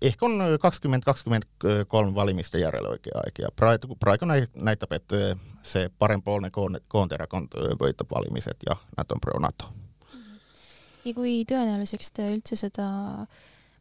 ehk 0.01 0.21
on 0.23 0.39
kakskümmend, 0.61 1.03
kakskümmend 1.03 1.43
kolm 1.91 2.13
valimiste 2.15 2.59
järel 2.61 2.85
õige 2.87 3.11
aeg 3.19 3.39
ja 3.41 3.49
praegu, 3.51 3.97
praegu 3.99 4.27
näitab, 4.29 4.93
et 4.95 5.15
see 5.63 5.89
parempoolne 5.99 6.51
koonderakond 6.87 7.57
võitab 7.81 8.13
valimised 8.15 8.63
ja 8.63 8.77
nad 8.95 9.11
on 9.11 9.19
pro-NATO. 9.19 9.67
ja 11.03 11.13
kui 11.13 11.43
tõenäoliseks 11.43 12.13
te 12.15 12.29
üldse 12.31 12.55
seda 12.55 12.87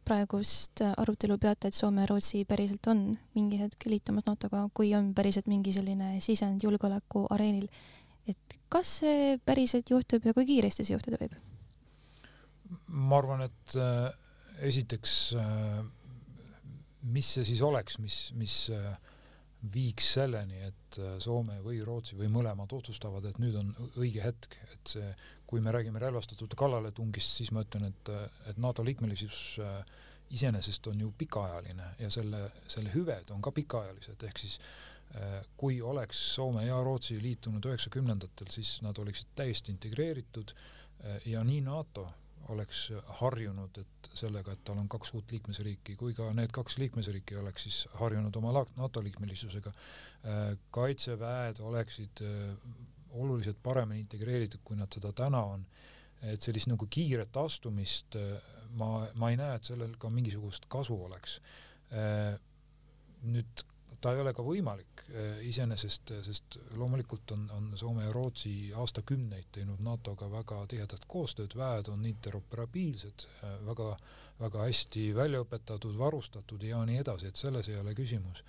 praegust 0.03 0.83
arutelu 0.97 1.37
peate, 1.37 1.71
et 1.71 1.73
Soome 1.73 2.03
ja 2.03 2.11
Rootsi 2.11 2.43
päriselt 2.45 2.87
on 2.91 3.07
mingi 3.33 3.61
hetk 3.61 3.87
liitumas 3.87 4.27
NATO-ga, 4.27 4.67
kui 4.73 4.91
on 4.95 5.13
päriselt 5.15 5.47
mingi 5.47 5.71
selline 5.73 6.19
sisend 6.19 6.67
julgeoleku 6.67 7.25
areenil, 7.29 7.69
et 8.29 8.57
kas 8.71 8.99
see 9.01 9.35
päriselt 9.45 9.89
juhtub 9.91 10.25
ja 10.25 10.33
kui 10.35 10.47
kiiresti 10.49 10.85
see 10.85 10.95
juhtuda 10.95 11.19
võib? 11.21 11.35
ma 12.87 13.19
arvan, 13.19 13.45
et 13.45 13.75
äh, 13.79 14.07
esiteks 14.65 15.17
äh, 15.39 15.81
mis 17.13 17.35
see 17.37 17.45
siis 17.47 17.61
oleks, 17.65 17.99
mis, 18.01 18.17
mis 18.39 18.55
äh, 18.73 18.95
viiks 19.73 20.15
selleni, 20.17 20.61
et 20.67 20.97
Soome 21.19 21.57
või 21.65 21.79
Rootsi 21.83 22.15
või 22.17 22.29
mõlemad 22.31 22.71
otsustavad, 22.77 23.25
et 23.25 23.39
nüüd 23.41 23.55
on 23.59 23.71
õige 23.97 24.21
hetk, 24.23 24.55
et 24.73 24.93
see, 24.95 25.07
kui 25.49 25.61
me 25.61 25.73
räägime 25.73 25.99
relvastatud 26.01 26.53
kallaletungist, 26.57 27.39
siis 27.41 27.51
ma 27.53 27.65
ütlen, 27.65 27.89
et, 27.89 28.11
et 28.49 28.59
NATO 28.61 28.85
liikmelisus 28.85 29.57
iseenesest 30.35 30.87
on 30.91 31.01
ju 31.01 31.11
pikaajaline 31.17 31.89
ja 31.99 32.11
selle, 32.13 32.45
selle 32.71 32.93
hüved 32.93 33.33
on 33.33 33.41
ka 33.45 33.51
pikaajalised, 33.57 34.23
ehk 34.29 34.41
siis 34.41 34.59
Äh, 34.59 34.94
kui 35.57 35.81
oleks 35.81 36.19
Soome 36.35 36.65
ja 36.65 36.81
Rootsi 36.83 37.15
liitunud 37.21 37.65
üheksakümnendatel, 37.69 38.49
siis 38.51 38.81
nad 38.83 38.97
oleksid 38.99 39.31
täiesti 39.35 39.71
integreeritud 39.71 40.51
äh, 40.51 41.21
ja 41.31 41.43
nii 41.43 41.61
NATO 41.63 42.07
oleks 42.51 42.89
harjunud, 43.21 43.77
et 43.81 44.09
sellega, 44.13 44.53
et 44.53 44.63
tal 44.67 44.77
on 44.77 44.89
kaks 44.91 45.13
uut 45.17 45.31
liikmesriiki, 45.31 45.95
kui 45.97 46.13
ka 46.13 46.27
need 46.35 46.51
kaks 46.53 46.77
liikmesriiki 46.77 47.37
oleks 47.39 47.63
siis 47.65 47.77
harjunud 48.01 48.35
oma 48.37 48.65
NATO 48.75 49.03
liikmelisusega, 49.03 49.71
äh, 49.71 50.41
kaitseväed 50.75 51.61
oleksid 51.63 52.23
oluliselt 53.15 53.61
paremini 53.63 54.03
integreeritud, 54.03 54.61
kui 54.67 54.75
nad 54.75 54.91
seda 54.93 55.13
täna 55.15 55.43
on. 55.55 55.65
et 56.25 56.41
sellist 56.41 56.67
nagu 56.67 56.87
kiiret 56.89 57.37
astumist 57.37 58.15
ma, 58.73 58.87
ma 59.19 59.29
ei 59.29 59.37
näe, 59.37 59.55
et 59.55 59.67
sellel 59.67 59.91
ka 59.99 60.09
mingisugust 60.09 60.65
kasu 60.71 60.95
oleks. 61.05 61.39
nüüd 63.21 63.65
ta 64.01 64.13
ei 64.13 64.21
ole 64.21 64.33
ka 64.35 64.43
võimalik 64.45 65.03
eh, 65.09 65.41
iseenesest, 65.49 66.13
sest 66.25 66.57
loomulikult 66.79 67.31
on, 67.35 67.47
on 67.55 67.71
Soome 67.77 68.05
ja 68.05 68.13
Rootsi 68.13 68.53
aastakümneid 68.75 69.49
teinud 69.57 69.81
NATO-ga 69.85 70.29
väga 70.31 70.61
tihedat 70.71 71.07
koostööd, 71.11 71.55
väed 71.57 71.89
on 71.93 72.05
interoperabiilsed, 72.09 73.27
eh, 73.41 73.57
väga, 73.67 73.91
väga 74.39 74.69
hästi 74.69 75.09
välja 75.15 75.43
õpetatud, 75.45 75.97
varustatud 75.99 76.63
ja 76.63 76.81
nii 76.87 77.01
edasi, 77.03 77.29
et 77.29 77.41
selles 77.41 77.69
ei 77.69 77.79
ole 77.81 77.95
küsimus. 77.97 78.43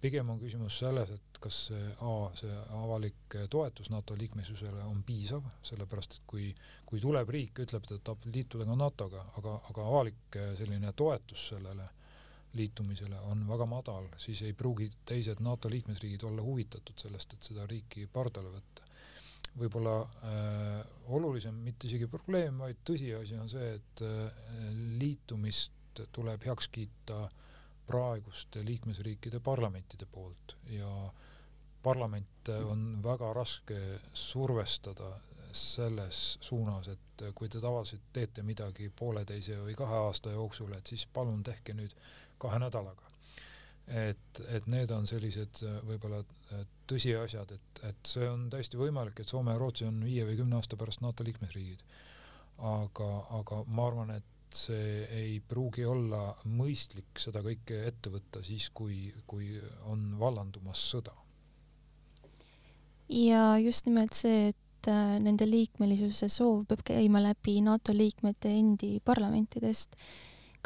pigem 0.00 0.28
on 0.30 0.38
küsimus 0.38 0.76
selles, 0.78 1.10
et 1.10 1.38
kas 1.40 1.58
see 1.70 1.84
A, 2.04 2.10
see 2.36 2.56
avalik 2.76 3.36
toetus 3.50 3.88
NATO 3.90 4.14
liikmesusele 4.14 4.82
on 4.84 5.02
piisav, 5.02 5.42
sellepärast 5.64 6.18
et 6.18 6.26
kui, 6.26 6.50
kui 6.86 7.00
tuleb 7.00 7.28
riik, 7.32 7.62
ütleb, 7.64 7.82
et 7.82 7.88
ta 7.88 7.98
tahab 8.10 8.28
liituda 8.34 8.66
ka 8.68 8.76
NATO-ga, 8.76 9.24
aga, 9.40 9.54
aga 9.70 9.86
avalik 9.88 10.38
selline 10.58 10.92
toetus 10.92 11.48
sellele 11.48 11.88
liitumisele 12.56 13.18
on 13.30 13.44
väga 13.48 13.66
madal, 13.70 14.08
siis 14.20 14.42
ei 14.42 14.52
pruugi 14.56 14.88
teised 15.08 15.40
NATO 15.44 15.70
liikmesriigid 15.70 16.24
olla 16.28 16.42
huvitatud 16.42 16.98
sellest, 16.98 17.36
et 17.36 17.48
seda 17.50 17.66
riiki 17.70 18.08
pardale 18.12 18.52
võtta. 18.54 18.84
võib-olla 19.56 19.94
äh, 20.02 20.80
olulisem 21.16 21.54
mitte 21.64 21.86
isegi 21.88 22.06
probleem, 22.12 22.58
vaid 22.60 22.82
tõsiasi 22.84 23.38
on 23.40 23.48
see, 23.48 23.70
et 23.78 24.02
äh, 24.04 24.42
liitumist 25.00 26.02
tuleb 26.12 26.42
heaks 26.44 26.68
kiita 26.68 27.22
praeguste 27.86 28.64
liikmesriikide 28.66 29.40
parlamentide 29.40 30.06
poolt 30.12 30.56
ja 30.68 30.90
parlamente 31.82 32.58
on 32.66 32.98
väga 33.02 33.32
raske 33.32 33.78
survestada 34.12 35.12
selles 35.56 36.38
suunas, 36.40 36.88
et 36.88 37.24
kui 37.34 37.48
te 37.48 37.60
tavaliselt 37.60 38.10
teete 38.12 38.42
midagi 38.44 38.90
pooleteise 38.98 39.60
või 39.62 39.76
kahe 39.78 40.00
aasta 40.08 40.34
jooksul, 40.34 40.74
et 40.76 40.86
siis 40.92 41.06
palun 41.06 41.42
tehke 41.46 41.74
nüüd 41.74 41.94
kahe 42.38 42.58
nädalaga. 42.62 43.02
et, 43.86 44.40
et 44.48 44.66
need 44.66 44.90
on 44.90 45.06
sellised 45.06 45.62
võib-olla 45.86 46.24
tõsiasjad, 46.90 47.52
et, 47.54 47.82
et 47.88 48.08
see 48.08 48.26
on 48.28 48.46
täiesti 48.50 48.78
võimalik, 48.78 49.20
et 49.20 49.30
Soome 49.30 49.54
ja 49.54 49.60
Rootsi 49.60 49.86
on 49.88 50.00
viie 50.06 50.24
või 50.26 50.38
kümne 50.38 50.58
aasta 50.58 50.78
pärast 50.78 51.02
NATO 51.04 51.26
liikmesriigid. 51.26 51.82
aga, 52.56 53.08
aga 53.36 53.62
ma 53.68 53.86
arvan, 53.90 54.10
et 54.16 54.36
see 54.56 55.04
ei 55.12 55.40
pruugi 55.48 55.84
olla 55.84 56.30
mõistlik 56.48 57.18
seda 57.20 57.42
kõike 57.44 57.82
ette 57.88 58.12
võtta 58.12 58.42
siis, 58.46 58.70
kui, 58.70 59.10
kui 59.26 59.56
on 59.90 60.14
vallandumas 60.20 60.84
sõda. 60.92 61.12
ja 63.08 63.58
just 63.62 63.86
nimelt 63.86 64.14
see, 64.14 64.48
et 64.54 64.88
äh, 64.90 65.18
nende 65.22 65.48
liikmelisuse 65.50 66.30
soov 66.32 66.64
peab 66.70 66.86
käima 66.86 67.22
läbi 67.22 67.60
NATO 67.60 67.94
liikmete 67.94 68.54
endi 68.58 68.96
parlamentidest. 69.04 69.98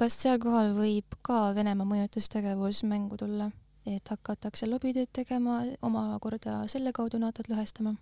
Kas 0.00 0.16
seal 0.16 0.38
kohal 0.40 0.73
võib 0.78 1.19
ka 1.26 1.50
Venemaa 1.57 1.88
mõjutustegevus 1.88 2.85
mängu 2.88 3.19
tulla, 3.21 3.50
et 3.85 4.09
hakatakse 4.09 4.69
lobitööd 4.69 5.11
tegema, 5.12 5.61
omakorda 5.85 6.62
selle 6.73 6.95
kaudu 6.97 7.21
NATO-t 7.21 7.52
lõhestama? 7.52 7.97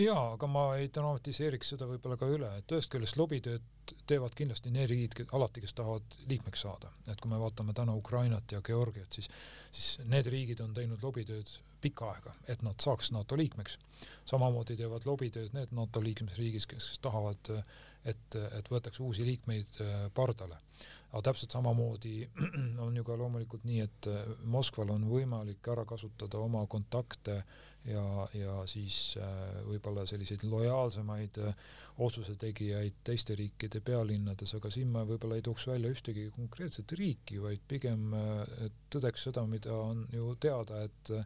jaa, 0.00 0.32
aga 0.32 0.46
ma 0.50 0.62
ei 0.80 0.88
dramatiseeriks 0.90 1.68
seda 1.74 1.86
võib-olla 1.86 2.16
ka 2.18 2.26
üle, 2.26 2.48
et 2.58 2.72
ühest 2.74 2.90
küljest 2.90 3.18
lobitööd 3.20 3.92
teevad 4.10 4.34
kindlasti 4.34 4.72
need 4.74 4.88
riigid 4.90 5.30
alati, 5.36 5.62
kes 5.62 5.76
tahavad 5.78 6.16
liikmeks 6.26 6.64
saada. 6.66 6.90
et 7.06 7.20
kui 7.20 7.30
me 7.30 7.38
vaatame 7.38 7.72
täna 7.72 7.94
Ukrainat 7.94 8.52
ja 8.52 8.62
Georgiat, 8.66 9.12
siis, 9.12 9.28
siis 9.70 10.08
need 10.10 10.26
riigid 10.26 10.60
on 10.64 10.74
teinud 10.74 11.02
lobitööd 11.06 11.52
pikka 11.84 12.10
aega, 12.10 12.34
et 12.48 12.62
nad 12.66 12.80
saaks 12.80 13.12
NATO 13.12 13.36
liikmeks. 13.36 13.78
samamoodi 14.26 14.76
teevad 14.80 15.06
lobitööd 15.06 15.54
need 15.54 15.76
NATO 15.76 16.02
liikmesriigis, 16.02 16.66
kes 16.66 16.98
tahavad, 17.04 17.52
et, 18.08 18.36
et 18.36 18.70
võetakse 18.70 19.02
uusi 19.04 19.24
liikmeid 19.26 19.80
äh, 19.82 20.06
pardale. 20.14 20.60
aga 21.14 21.22
täpselt 21.28 21.54
samamoodi 21.54 22.24
on 22.84 22.96
ju 22.96 23.04
ka 23.06 23.16
loomulikult 23.18 23.64
nii, 23.68 23.80
et 23.84 24.08
äh, 24.10 24.34
Moskval 24.50 24.92
on 24.94 25.06
võimalik 25.08 25.66
ära 25.72 25.86
kasutada 25.88 26.40
oma 26.42 26.66
kontakte 26.66 27.38
ja, 27.88 28.04
ja 28.34 28.58
siis 28.70 29.16
äh, 29.22 29.60
võib-olla 29.68 30.06
selliseid 30.10 30.44
lojaalsemaid 30.48 31.40
otsuse 32.04 32.34
tegijaid 32.40 33.00
teiste 33.06 33.36
riikide 33.38 33.80
pealinnades, 33.80 34.56
aga 34.58 34.70
siin 34.74 34.90
ma 34.92 35.04
võib-olla 35.06 35.38
ei 35.38 35.44
tooks 35.46 35.68
välja 35.70 35.92
ühtegi 35.94 36.26
konkreetset 36.34 36.92
riiki, 36.98 37.38
vaid 37.38 37.62
pigem 37.68 38.08
tõdeks 38.90 39.28
seda, 39.28 39.44
mida 39.46 39.76
on 39.76 40.06
ju 40.12 40.34
teada, 40.40 40.84
et 40.88 41.18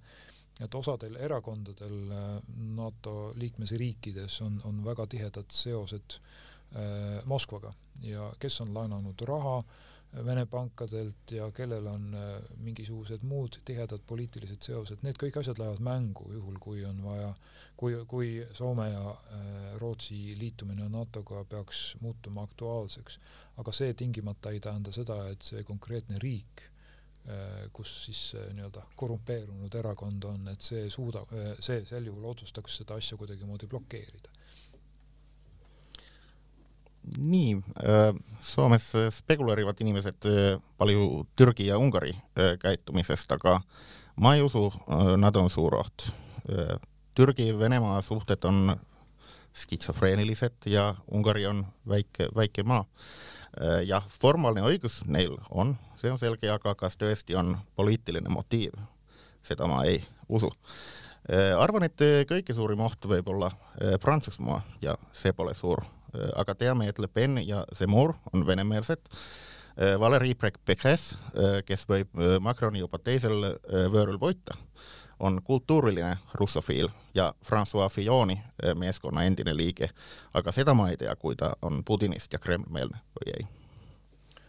et 0.59 0.75
osadel 0.75 1.15
erakondadel 1.23 2.09
NATO 2.75 3.13
liikmesriikides 3.39 4.41
on, 4.43 4.57
on 4.67 4.81
väga 4.83 5.05
tihedad 5.07 5.55
seosed 5.55 6.17
äh, 6.19 6.33
Moskvaga 7.25 7.71
ja 8.05 8.27
kes 8.39 8.61
on 8.61 8.75
laenanud 8.77 9.23
raha 9.25 9.55
äh, 9.59 9.99
Vene 10.25 10.47
pankadelt 10.47 11.31
ja 11.31 11.51
kellel 11.53 11.87
on 11.87 12.15
äh, 12.17 12.43
mingisugused 12.65 13.25
muud 13.29 13.59
tihedad 13.69 14.01
poliitilised 14.09 14.65
seosed, 14.65 15.03
need 15.05 15.19
kõik 15.21 15.37
asjad 15.37 15.61
lähevad 15.61 15.83
mängu, 15.85 16.31
juhul 16.33 16.57
kui 16.65 16.81
on 16.89 17.03
vaja, 17.05 17.35
kui, 17.77 17.93
kui 18.09 18.31
Soome 18.57 18.87
ja 18.89 19.03
äh, 19.13 19.43
Rootsi 19.83 20.33
liitumine 20.41 20.89
NATO-ga 20.89 21.45
peaks 21.45 21.83
muutuma 22.01 22.47
aktuaalseks. 22.49 23.21
aga 23.61 23.73
see 23.75 23.93
tingimata 23.93 24.51
ei 24.55 24.61
tähenda 24.65 24.93
seda, 24.97 25.19
et 25.29 25.45
see 25.45 25.61
konkreetne 25.69 26.17
riik, 26.25 26.65
äh, 27.29 27.69
kus 27.77 27.93
siis 28.07 28.23
nii-öelda 28.57 28.87
korrumpeerunud 28.97 29.77
erakond 29.83 30.25
on, 30.25 30.49
et 30.49 30.65
see 30.65 30.89
suudab, 30.89 31.37
see 31.61 31.85
sel 31.85 32.09
juhul 32.09 32.33
otsustaks 32.33 32.81
seda 32.81 32.97
asja 32.97 33.21
kuidagimoodi 33.21 33.69
blokeerida 33.69 34.38
nii, 37.19 37.57
äh, 37.57 38.15
Soomes 38.39 38.93
spekuleerivad 39.11 39.81
inimesed 39.81 40.27
äh, 40.27 40.61
palju 40.79 41.27
Türgi 41.37 41.67
ja 41.67 41.79
Ungari 41.79 42.11
äh, 42.11 42.59
käitumisest, 42.59 43.33
aga 43.33 43.61
ma 44.17 44.35
ei 44.35 44.43
usu, 44.43 44.69
nad 45.17 45.37
on 45.37 45.51
suur 45.51 45.77
oht. 45.79 46.09
Türgi-Venemaa 47.15 48.01
suhted 48.03 48.43
on 48.45 48.73
skitsofreenilised 49.55 50.67
ja 50.67 50.95
Ungari 51.15 51.47
on 51.47 51.67
väike, 51.89 52.27
väike 52.35 52.65
maa. 52.67 52.85
jah, 53.87 54.03
formaalne 54.21 54.65
õigus 54.67 55.05
neil 55.07 55.37
on, 55.51 55.77
see 56.01 56.11
on 56.11 56.19
selge, 56.19 56.51
aga 56.51 56.75
kas 56.75 56.99
tõesti 56.99 57.37
on 57.39 57.57
poliitiline 57.77 58.29
motiiv, 58.29 58.75
seda 59.43 59.71
ma 59.71 59.85
ei 59.87 60.01
usu. 60.29 60.51
arvan, 61.59 61.87
et 61.87 62.27
kõige 62.27 62.55
suurim 62.55 62.81
oht 62.81 63.07
võib 63.07 63.29
olla 63.29 63.53
Prantsusmaa 64.01 64.63
ja 64.83 64.99
see 65.13 65.33
pole 65.33 65.55
suur 65.55 65.85
Äh, 65.85 65.98
aga 66.37 66.55
teame, 66.55 66.89
et 66.89 66.99
Le 66.99 67.09
Pen 67.09 67.39
ja 67.45 67.65
Zemmour 67.75 68.15
on 68.33 68.47
venemeelsed. 68.47 69.05
Äh, 69.79 70.01
Valeri 70.01 70.35
Pécresse, 70.35 71.17
äh, 71.35 71.61
kes 71.67 71.87
võib 71.89 72.15
Macroni 72.41 72.83
juba 72.83 72.99
teisel 72.99 73.55
võõrul 73.93 74.19
võita, 74.19 74.57
on 75.19 75.41
kultuuriline 75.43 76.17
russofiil 76.39 76.89
ja 77.15 77.33
Francois 77.43 77.93
Filloni 77.93 78.37
meeskonna 78.79 79.25
endine 79.27 79.55
liige, 79.57 79.91
aga 80.35 80.53
seda 80.55 80.75
ma 80.79 80.91
ei 80.93 80.97
tea, 80.97 81.15
kui 81.19 81.35
ta 81.37 81.57
on 81.63 81.83
Putinist 81.85 82.33
ja 82.33 82.39
Kreml-meelne 82.39 83.01
või 83.19 83.33
ei 83.35 83.49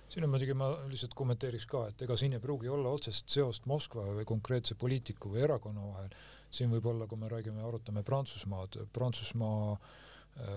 siin 0.09 0.25
on 0.25 0.31
muidugi, 0.33 0.53
ma 0.57 0.71
lihtsalt 0.89 1.13
kommenteeriks 1.17 1.67
ka, 1.69 1.83
et 1.91 2.01
ega 2.01 2.15
siin 2.17 2.33
ei 2.33 2.41
pruugi 2.41 2.69
olla 2.73 2.89
otsest 2.89 3.29
seost 3.29 3.67
Moskva 3.69 4.07
või 4.17 4.25
konkreetse 4.25 4.75
poliitiku 4.75 5.29
või 5.33 5.43
erakonna 5.45 5.85
vahel. 5.85 6.09
siin 6.49 6.71
võib 6.71 6.85
olla, 6.89 7.07
kui 7.07 7.17
me 7.17 7.29
räägime, 7.29 7.61
arutame 7.61 8.03
Prantsusmaad, 8.03 8.79
Prantsusmaa 8.93 9.73
äh, 9.73 9.79
Äh, 9.79 10.08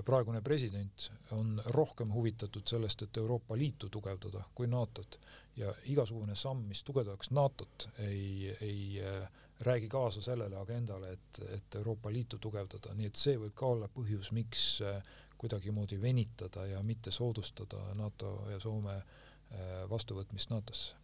praegune 0.05 0.41
president 0.43 1.11
on 1.31 1.63
rohkem 1.75 2.13
huvitatud 2.15 2.63
sellest, 2.69 3.03
et 3.03 3.17
Euroopa 3.17 3.57
Liitu 3.59 3.89
tugevdada 3.89 4.45
kui 4.55 4.67
NATO-t 4.67 5.19
ja 5.57 5.75
igasugune 5.91 6.37
samm, 6.37 6.67
mis 6.69 6.85
tugevdaks 6.85 7.31
NATO-t, 7.31 7.89
ei, 7.99 8.57
ei 8.61 9.03
äh, 9.03 9.29
räägi 9.61 9.89
kaasa 9.89 10.23
sellele 10.23 10.57
agendale, 10.57 11.13
et, 11.13 11.43
et 11.49 11.75
Euroopa 11.75 12.13
Liitu 12.13 12.39
tugevdada, 12.39 12.95
nii 12.95 13.11
et 13.11 13.19
see 13.19 13.37
võib 13.39 13.55
ka 13.59 13.67
olla 13.75 13.91
põhjus, 13.93 14.33
miks 14.33 14.81
äh, 14.87 15.03
kuidagimoodi 15.39 16.01
venitada 16.01 16.67
ja 16.67 16.83
mitte 16.83 17.11
soodustada 17.11 17.95
NATO 17.99 18.45
ja 18.51 18.61
Soome 18.61 19.03
vastuvõtmist 19.91 20.49
NATO-sse. 20.49 20.95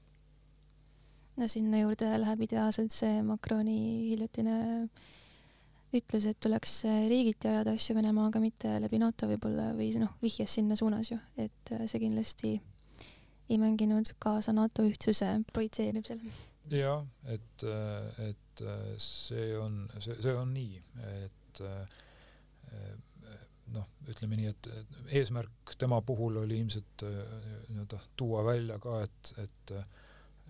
no 1.37 1.49
sinna 1.49 1.83
juurde 1.83 2.07
läheb 2.19 2.47
ideaalselt 2.47 2.95
see 2.97 3.19
Macroni 3.23 3.75
hiljutine 4.09 4.55
ütles, 5.95 6.27
et 6.29 6.39
tuleks 6.43 6.75
äh, 6.89 7.07
riigiti 7.09 7.49
ajada 7.49 7.73
asju 7.77 7.97
Venemaaga, 7.97 8.41
mitte 8.43 8.75
läbi 8.83 9.01
NATO 9.01 9.29
võib-olla 9.31 9.71
või 9.77 9.91
noh, 10.01 10.17
vihjas 10.23 10.59
sinna 10.59 10.77
suunas 10.79 11.13
ju, 11.13 11.19
et 11.41 11.73
äh, 11.75 11.87
see 11.89 12.03
kindlasti 12.03 12.53
ei 13.49 13.59
mänginud 13.61 14.13
kaasa 14.21 14.53
NATO 14.53 14.85
ühtsuse 14.85 15.31
projitseerimisel. 15.53 16.21
jah, 16.75 17.07
et, 17.25 17.65
äh, 17.65 18.29
et 18.29 18.65
see 19.01 19.53
on, 19.57 19.87
see, 20.01 20.17
see 20.19 20.35
on 20.35 20.51
nii, 20.53 20.81
et 21.23 21.61
noh, 23.73 23.87
ütleme 24.11 24.37
nii, 24.41 24.51
et 24.51 24.69
eesmärk 25.21 25.77
tema 25.79 26.01
puhul 26.03 26.41
oli 26.43 26.59
ilmselt 26.59 27.05
nii-öelda 27.05 28.01
tuua 28.19 28.43
välja 28.45 28.81
ka, 28.83 28.99
et, 29.07 29.33
et 29.45 29.75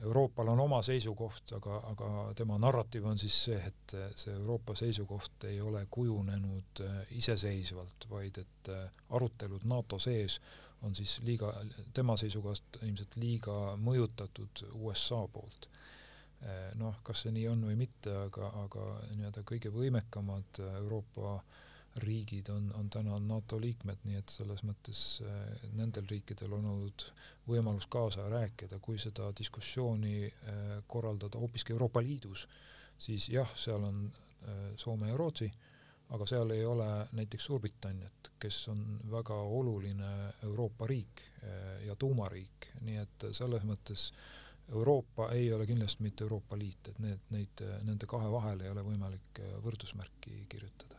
Euroopal 0.02 0.48
on 0.48 0.60
oma 0.60 0.78
seisukoht, 0.82 1.52
aga, 1.56 1.80
aga 1.90 2.08
tema 2.38 2.58
narratiiv 2.58 3.06
on 3.10 3.18
siis 3.18 3.34
see, 3.48 3.58
et 3.58 3.94
see 4.16 4.34
Euroopa 4.34 4.76
seisukoht 4.78 5.48
ei 5.50 5.60
ole 5.60 5.86
kujunenud 5.90 6.82
äh, 6.84 7.00
iseseisvalt, 7.18 8.06
vaid 8.10 8.38
et 8.38 8.70
äh, 8.70 8.84
arutelud 9.10 9.66
NATO 9.66 9.98
sees 9.98 10.40
on 10.82 10.94
siis 10.94 11.18
liiga, 11.26 11.50
tema 11.94 12.16
seisukohast 12.16 12.78
ilmselt 12.82 13.16
liiga 13.18 13.56
mõjutatud 13.82 14.62
USA 14.78 15.24
poolt. 15.32 15.66
Äh, 16.46 16.68
noh, 16.78 17.00
kas 17.02 17.24
see 17.24 17.34
nii 17.34 17.48
on 17.50 17.66
või 17.66 17.78
mitte, 17.80 18.14
aga, 18.28 18.52
aga 18.62 18.90
nii-öelda 19.16 19.42
kõige 19.50 19.74
võimekamad 19.74 20.62
Euroopa 20.76 21.34
äh, 21.40 21.56
riigid 21.96 22.48
on, 22.48 22.72
on 22.74 22.90
täna 22.90 23.18
NATO 23.18 23.60
liikmed, 23.60 24.02
nii 24.04 24.18
et 24.18 24.32
selles 24.32 24.62
mõttes 24.66 25.02
äh, 25.24 25.68
nendel 25.76 26.06
riikidel 26.10 26.52
on 26.58 26.66
olnud 26.72 27.06
võimalus 27.48 27.88
kaasa 27.90 28.28
rääkida, 28.30 28.78
kui 28.82 28.98
seda 28.98 29.30
diskussiooni 29.38 30.26
äh, 30.26 30.60
korraldada 30.86 31.40
hoopiski 31.40 31.74
Euroopa 31.74 32.02
Liidus, 32.02 32.46
siis 32.98 33.28
jah, 33.32 33.50
seal 33.56 33.84
on 33.84 34.04
äh, 34.08 34.60
Soome 34.76 35.10
ja 35.10 35.16
Rootsi, 35.16 35.50
aga 36.14 36.26
seal 36.26 36.50
ei 36.54 36.64
ole 36.64 36.88
näiteks 37.12 37.50
Suurbritanniat, 37.50 38.32
kes 38.40 38.68
on 38.72 38.84
väga 39.10 39.34
oluline 39.34 40.12
Euroopa 40.42 40.86
riik 40.86 41.24
ja 41.84 41.94
tuumariik, 41.96 42.70
nii 42.80 42.96
et 42.98 43.26
selles 43.36 43.62
mõttes 43.68 44.08
Euroopa 44.72 45.28
ei 45.36 45.52
ole 45.52 45.66
kindlasti 45.68 46.02
mitte 46.02 46.24
Euroopa 46.24 46.58
Liit, 46.58 46.88
et 46.88 46.98
need, 47.04 47.28
neid, 47.30 47.62
nende 47.84 48.08
kahe 48.08 48.30
vahel 48.32 48.64
ei 48.64 48.72
ole 48.72 48.82
võimalik 48.88 49.42
võrdusmärki 49.64 50.46
kirjutada 50.48 50.97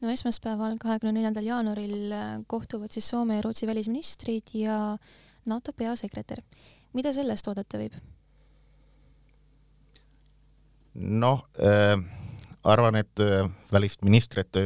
no 0.00 0.10
esmaspäeval, 0.10 0.76
kahekümne 0.80 1.12
neljandal 1.18 1.48
jaanuaril 1.48 2.12
äh, 2.12 2.30
kohtuvad 2.46 2.92
siis 2.92 3.08
Soome 3.08 3.36
ja 3.36 3.42
Rootsi 3.44 3.66
välisministrid 3.66 4.54
ja 4.54 4.96
NATO 5.46 5.72
peasekretär. 5.72 6.42
mida 6.92 7.12
sellest 7.12 7.46
oodata 7.48 7.78
võib? 7.78 7.94
noh 10.94 11.44
äh,, 11.62 11.98
arvan, 12.64 12.96
et 12.96 13.20
välisministrite 13.72 14.60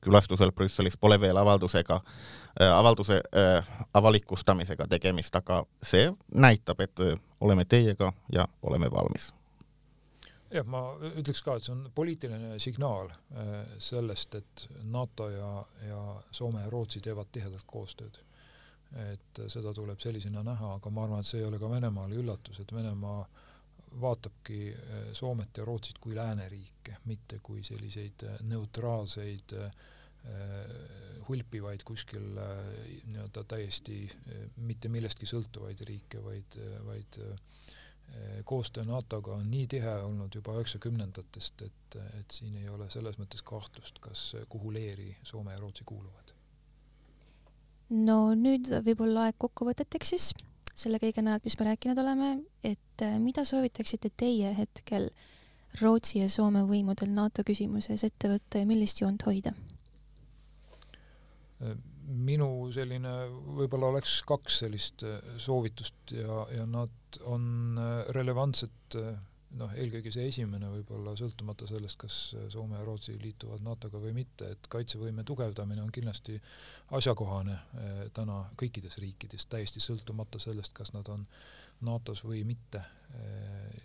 külastusel 0.00 0.52
Brüsselis 0.52 0.96
pole 1.00 1.20
veel 1.20 1.36
avaldusega, 1.36 2.00
avalduse 2.74 3.22
avalikustamisega 3.94 4.86
tegemist, 4.86 5.36
aga 5.36 5.62
see 5.82 6.10
näitab, 6.34 6.80
et 6.84 7.00
oleme 7.40 7.64
teiega 7.64 8.12
ja 8.32 8.44
oleme 8.62 8.90
valmis 8.92 9.30
jah, 10.52 10.66
ma 10.68 10.82
ütleks 11.12 11.42
ka, 11.44 11.56
et 11.56 11.66
see 11.66 11.74
on 11.74 11.86
poliitiline 11.94 12.58
signaal 12.62 13.10
sellest, 13.82 14.34
et 14.38 14.66
NATO 14.92 15.28
ja, 15.32 15.52
ja 15.88 16.02
Soome 16.30 16.64
ja 16.64 16.70
Rootsi 16.72 17.00
teevad 17.04 17.32
tihedat 17.32 17.64
koostööd. 17.66 18.18
Et 19.12 19.40
seda 19.48 19.72
tuleb 19.72 20.00
sellisena 20.04 20.42
näha, 20.44 20.74
aga 20.76 20.90
ma 20.92 21.06
arvan, 21.06 21.22
et 21.24 21.30
see 21.30 21.40
ei 21.40 21.46
ole 21.48 21.60
ka 21.60 21.70
Venemaale 21.70 22.18
üllatus, 22.20 22.60
et 22.60 22.74
Venemaa 22.76 23.22
vaatabki 24.00 24.68
eh, 24.68 25.08
Soomet 25.16 25.56
ja 25.56 25.64
Rootsit 25.64 25.98
kui 26.00 26.14
lääneriike, 26.16 26.98
mitte 27.08 27.40
kui 27.42 27.64
selliseid 27.64 28.28
eh, 28.28 28.38
neutraalseid 28.48 29.58
hulpivaid 31.26 31.82
kuskil 31.82 32.28
nii-öelda 32.30 33.42
täiesti 33.50 34.04
mitte 34.62 34.86
millestki 34.86 35.26
sõltuvaid 35.26 35.80
riike, 35.88 36.20
vaid, 36.22 36.54
vaid 36.86 37.18
koostöö 38.44 38.84
NATO-ga 38.84 39.34
on 39.38 39.50
nii 39.50 39.66
tihe 39.66 39.94
olnud 40.04 40.34
juba 40.34 40.56
üheksakümnendatest, 40.58 41.62
et, 41.62 41.96
et 42.18 42.30
siin 42.30 42.56
ei 42.60 42.68
ole 42.68 42.90
selles 42.90 43.16
mõttes 43.20 43.44
kahtlust, 43.46 44.02
kas, 44.04 44.24
kuhu 44.48 44.72
leeri 44.74 45.16
Soome 45.24 45.54
ja 45.54 45.60
Rootsi 45.62 45.84
kuuluvad 45.88 46.34
no 47.92 48.32
nüüd 48.38 48.70
võib-olla 48.86 49.28
aeg 49.28 49.38
kokkuvõteteks 49.40 50.14
siis 50.14 50.32
selle 50.74 50.98
kõige 51.02 51.22
najal, 51.24 51.42
mis 51.44 51.58
me 51.58 51.68
rääkinud 51.68 52.00
oleme, 52.00 52.32
et 52.64 53.04
äh, 53.04 53.18
mida 53.20 53.44
soovitaksite 53.44 54.10
teie 54.16 54.52
hetkel 54.56 55.10
Rootsi 55.80 56.20
ja 56.20 56.28
Soome 56.32 56.64
võimudel 56.68 57.12
NATO 57.12 57.44
küsimuses 57.46 58.04
ette 58.04 58.30
võtta 58.32 58.62
ja 58.62 58.68
millist 58.68 59.00
joont 59.00 59.24
hoida? 59.28 59.52
Minu 62.02 62.48
selline, 62.74 63.12
võib-olla 63.58 63.92
oleks 63.92 64.20
kaks 64.28 64.62
sellist 64.64 65.04
äh, 65.06 65.18
soovitust 65.40 66.14
ja, 66.16 66.46
ja 66.56 66.66
nad 66.68 67.20
on 67.28 67.78
äh, 67.78 67.92
relevantsed 68.16 68.96
noh, 69.58 69.72
eelkõige 69.76 70.12
see 70.14 70.26
esimene 70.30 70.70
võib-olla 70.72 71.12
sõltumata 71.18 71.66
sellest, 71.68 71.98
kas 72.00 72.18
Soome 72.52 72.78
ja 72.78 72.84
Rootsi 72.86 73.18
liituvad 73.20 73.64
NATO-ga 73.64 74.00
või 74.00 74.14
mitte, 74.16 74.48
et 74.54 74.68
kaitsevõime 74.72 75.24
tugevdamine 75.28 75.82
on 75.84 75.90
kindlasti 75.92 76.38
asjakohane 76.96 77.58
täna 78.16 78.38
kõikides 78.56 78.96
riikides, 79.02 79.44
täiesti 79.52 79.82
sõltumata 79.84 80.40
sellest, 80.40 80.72
kas 80.72 80.94
nad 80.96 81.10
on 81.12 81.26
NATO-s 81.84 82.24
või 82.24 82.46
mitte. 82.48 82.80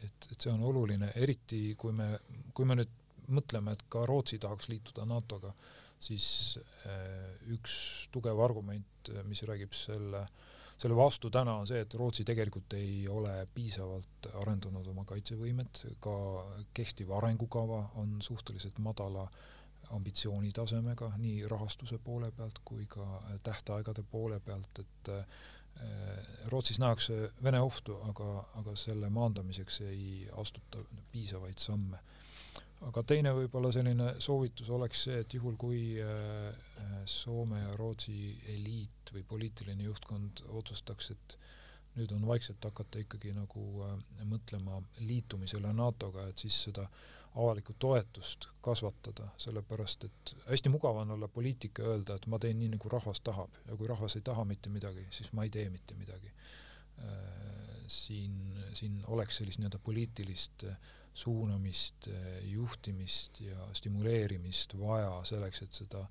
Et, 0.06 0.30
et 0.32 0.39
see 0.39 0.53
on 0.53 0.63
oluline, 0.63 1.12
eriti 1.19 1.75
kui 1.75 1.91
me, 1.91 2.13
kui 2.56 2.67
me 2.69 2.77
nüüd 2.80 2.95
mõtleme, 3.27 3.73
et 3.75 3.84
ka 3.91 4.06
Rootsi 4.08 4.39
tahaks 4.39 4.69
liituda 4.71 5.06
NATO-ga, 5.08 5.51
siis 5.99 6.60
eh, 6.86 7.33
üks 7.55 7.73
tugev 8.12 8.39
argument, 8.43 9.12
mis 9.25 9.41
räägib 9.47 9.73
selle 9.73 10.21
äh, 10.21 10.47
selle 10.77 10.95
vastu 10.95 11.29
täna 11.33 11.57
on 11.57 11.67
see, 11.67 11.81
et 11.81 11.93
Rootsi 11.97 12.23
tegelikult 12.27 12.73
ei 12.77 13.07
ole 13.10 13.33
piisavalt 13.53 14.29
arendanud 14.41 14.88
oma 14.91 15.05
kaitsevõimet, 15.10 15.83
ka 16.03 16.15
kehtiv 16.77 17.13
arengukava 17.17 17.81
on 18.01 18.17
suhteliselt 18.21 18.77
madala 18.86 19.25
ambitsioonitasemega 19.95 21.13
nii 21.17 21.47
rahastuse 21.49 21.97
poole 22.03 22.29
pealt 22.36 22.60
kui 22.65 22.86
ka 22.91 23.05
tähtaegade 23.43 24.03
poole 24.12 24.39
pealt, 24.39 24.83
et 24.83 25.13
Rootsis 26.51 26.79
nähakse 26.81 27.31
Vene 27.43 27.60
ohtu, 27.62 27.95
aga, 28.10 28.29
aga 28.62 28.73
selle 28.75 29.10
maandamiseks 29.13 29.81
ei 29.86 30.29
astuta 30.41 30.81
piisavaid 31.12 31.62
samme 31.62 31.99
aga 32.86 33.04
teine 33.08 33.34
võib-olla 33.34 33.72
selline 33.74 34.12
soovitus 34.24 34.70
oleks 34.74 35.04
see, 35.08 35.20
et 35.24 35.34
juhul, 35.34 35.58
kui 35.60 35.82
äh, 36.02 36.48
äh, 36.84 36.96
Soome 37.10 37.62
ja 37.63 37.74
Rootsi 37.80 38.38
eliit 38.54 39.13
või 39.13 39.24
poliitiline 39.28 39.88
juhtkond 39.88 40.44
otsustaks, 40.60 41.12
et 41.16 41.38
nüüd 41.98 42.13
on 42.13 42.28
vaikselt 42.30 42.63
hakata 42.63 43.02
ikkagi 43.02 43.34
nagu 43.34 43.63
äh, 43.88 43.96
mõtlema 44.30 44.82
liitumisele 45.00 45.74
NATO-ga, 45.74 46.28
et 46.30 46.46
siis 46.46 46.60
seda 46.68 46.86
avalikku 47.38 47.76
toetust 47.78 48.48
kasvatada, 48.66 49.28
sellepärast 49.42 50.08
et 50.08 50.32
hästi 50.48 50.72
mugav 50.74 50.98
on 51.04 51.12
olla 51.18 51.28
poliitik 51.30 51.82
ja 51.82 51.92
öelda, 51.92 52.16
et 52.18 52.26
ma 52.30 52.40
teen 52.42 52.58
nii, 52.62 52.72
nagu 52.74 52.90
rahvas 52.90 53.22
tahab 53.22 53.58
ja 53.68 53.78
kui 53.78 53.90
rahvas 53.90 54.18
ei 54.18 54.26
taha 54.26 54.46
mitte 54.46 54.74
midagi, 54.74 55.06
siis 55.13 55.30
ma 55.38 55.46
ei 55.46 55.54
tee 55.54 55.70
mitte 55.70 55.98
midagi. 55.98 56.34
siin, 57.88 58.32
siin 58.74 59.04
oleks 59.08 59.38
sellist 59.38 59.60
nii-öelda 59.62 59.80
poliitilist 59.86 60.63
äh, 60.66 60.80
suunamist, 61.17 62.10
juhtimist 62.45 63.41
ja 63.41 63.67
stimuleerimist 63.73 64.75
vaja 64.80 65.12
selleks, 65.25 65.63
et 65.65 65.80
seda, 65.80 66.03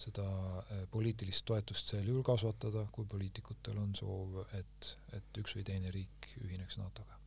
seda 0.00 0.24
eh, 0.70 0.84
poliitilist 0.90 1.44
toetust 1.48 1.92
sel 1.92 2.08
juhul 2.08 2.24
kasvatada, 2.26 2.86
kui 2.92 3.04
poliitikutel 3.10 3.78
on 3.82 3.92
soov, 3.98 4.40
et, 4.56 4.90
et 5.16 5.42
üks 5.42 5.56
või 5.58 5.66
teine 5.68 5.92
riik 5.94 6.30
ühineks 6.40 6.80
NATO-ga? 6.80 7.20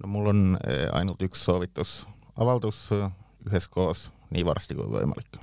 no 0.00 0.10
mul 0.10 0.32
on 0.32 0.44
eh, 0.64 0.88
ainult 0.96 1.22
üks 1.28 1.44
soovitus, 1.46 1.98
avaldus 2.40 2.86
eh, 2.96 3.10
üheskoos 3.48 4.08
nii 4.34 4.46
varsti 4.46 4.78
kui 4.78 4.88
võimalik 4.90 5.38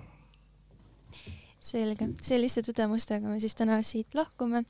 selge, 1.62 2.08
selliste 2.26 2.64
tõdemustega 2.66 3.30
me 3.30 3.40
siis 3.42 3.56
täna 3.58 3.78
siit 3.86 4.16
lahkume. 4.18 4.64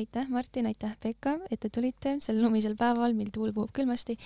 aitäh, 0.00 0.28
Martin, 0.28 0.66
aitäh, 0.70 0.96
Pekka, 1.00 1.36
et 1.50 1.60
te 1.60 1.68
tulite 1.68 2.16
sel 2.24 2.40
lumisel 2.42 2.76
päeval, 2.80 3.14
mil 3.14 3.30
tuul 3.34 3.52
puhub 3.52 3.72
külmasti 3.76 4.16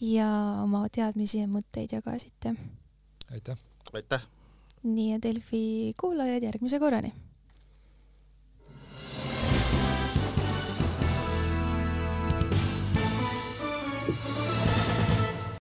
ja 0.00 0.28
oma 0.62 0.84
teadmisi 0.92 1.42
ja 1.42 1.48
mõtteid 1.48 1.94
jagasite. 1.98 2.56
aitäh. 3.30 3.58
aitäh. 3.92 4.24
nii 4.82 5.12
ja 5.12 5.22
Delfi 5.22 5.94
kuulajad 6.00 6.42
järgmise 6.42 6.78
korrani 6.82 7.12